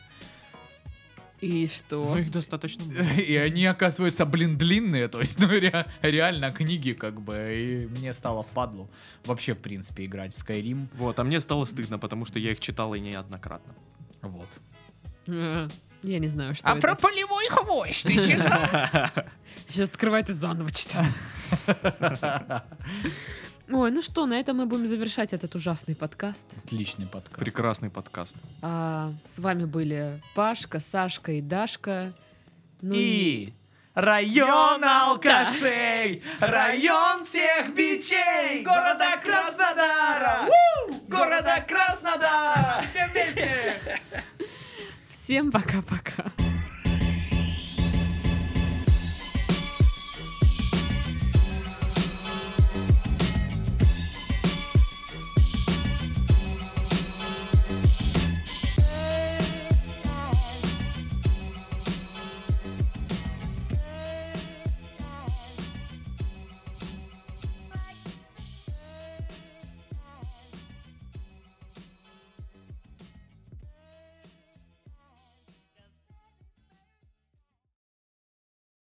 [1.39, 2.03] И что?
[2.03, 3.03] Ну, их достаточно много.
[3.21, 5.07] И они, оказываются, блин, длинные.
[5.07, 7.35] То есть, ну, ре- реально книги, как бы.
[7.55, 8.89] И мне стало впадлу
[9.25, 10.87] вообще, в принципе, играть в Skyrim.
[10.95, 13.73] Вот, а мне стало стыдно, потому что я их читал и неоднократно.
[14.21, 14.49] Вот.
[15.27, 15.67] Э,
[16.01, 16.81] Я не знаю, что А это.
[16.81, 18.59] про полевой хвощ ты читал?
[19.67, 21.05] Сейчас открывает и заново читать.
[23.69, 26.47] Ой, ну что, на этом мы будем завершать этот ужасный подкаст.
[26.63, 27.37] Отличный подкаст.
[27.37, 28.37] Прекрасный подкаст.
[28.61, 32.13] А, с вами были Пашка, Сашка и Дашка.
[32.81, 33.51] Ну И
[33.93, 40.47] район алкашей, район всех бичей города Краснодара,
[41.09, 42.81] города Краснодара.
[42.85, 43.81] Все вместе.
[45.11, 46.31] всем пока-пока.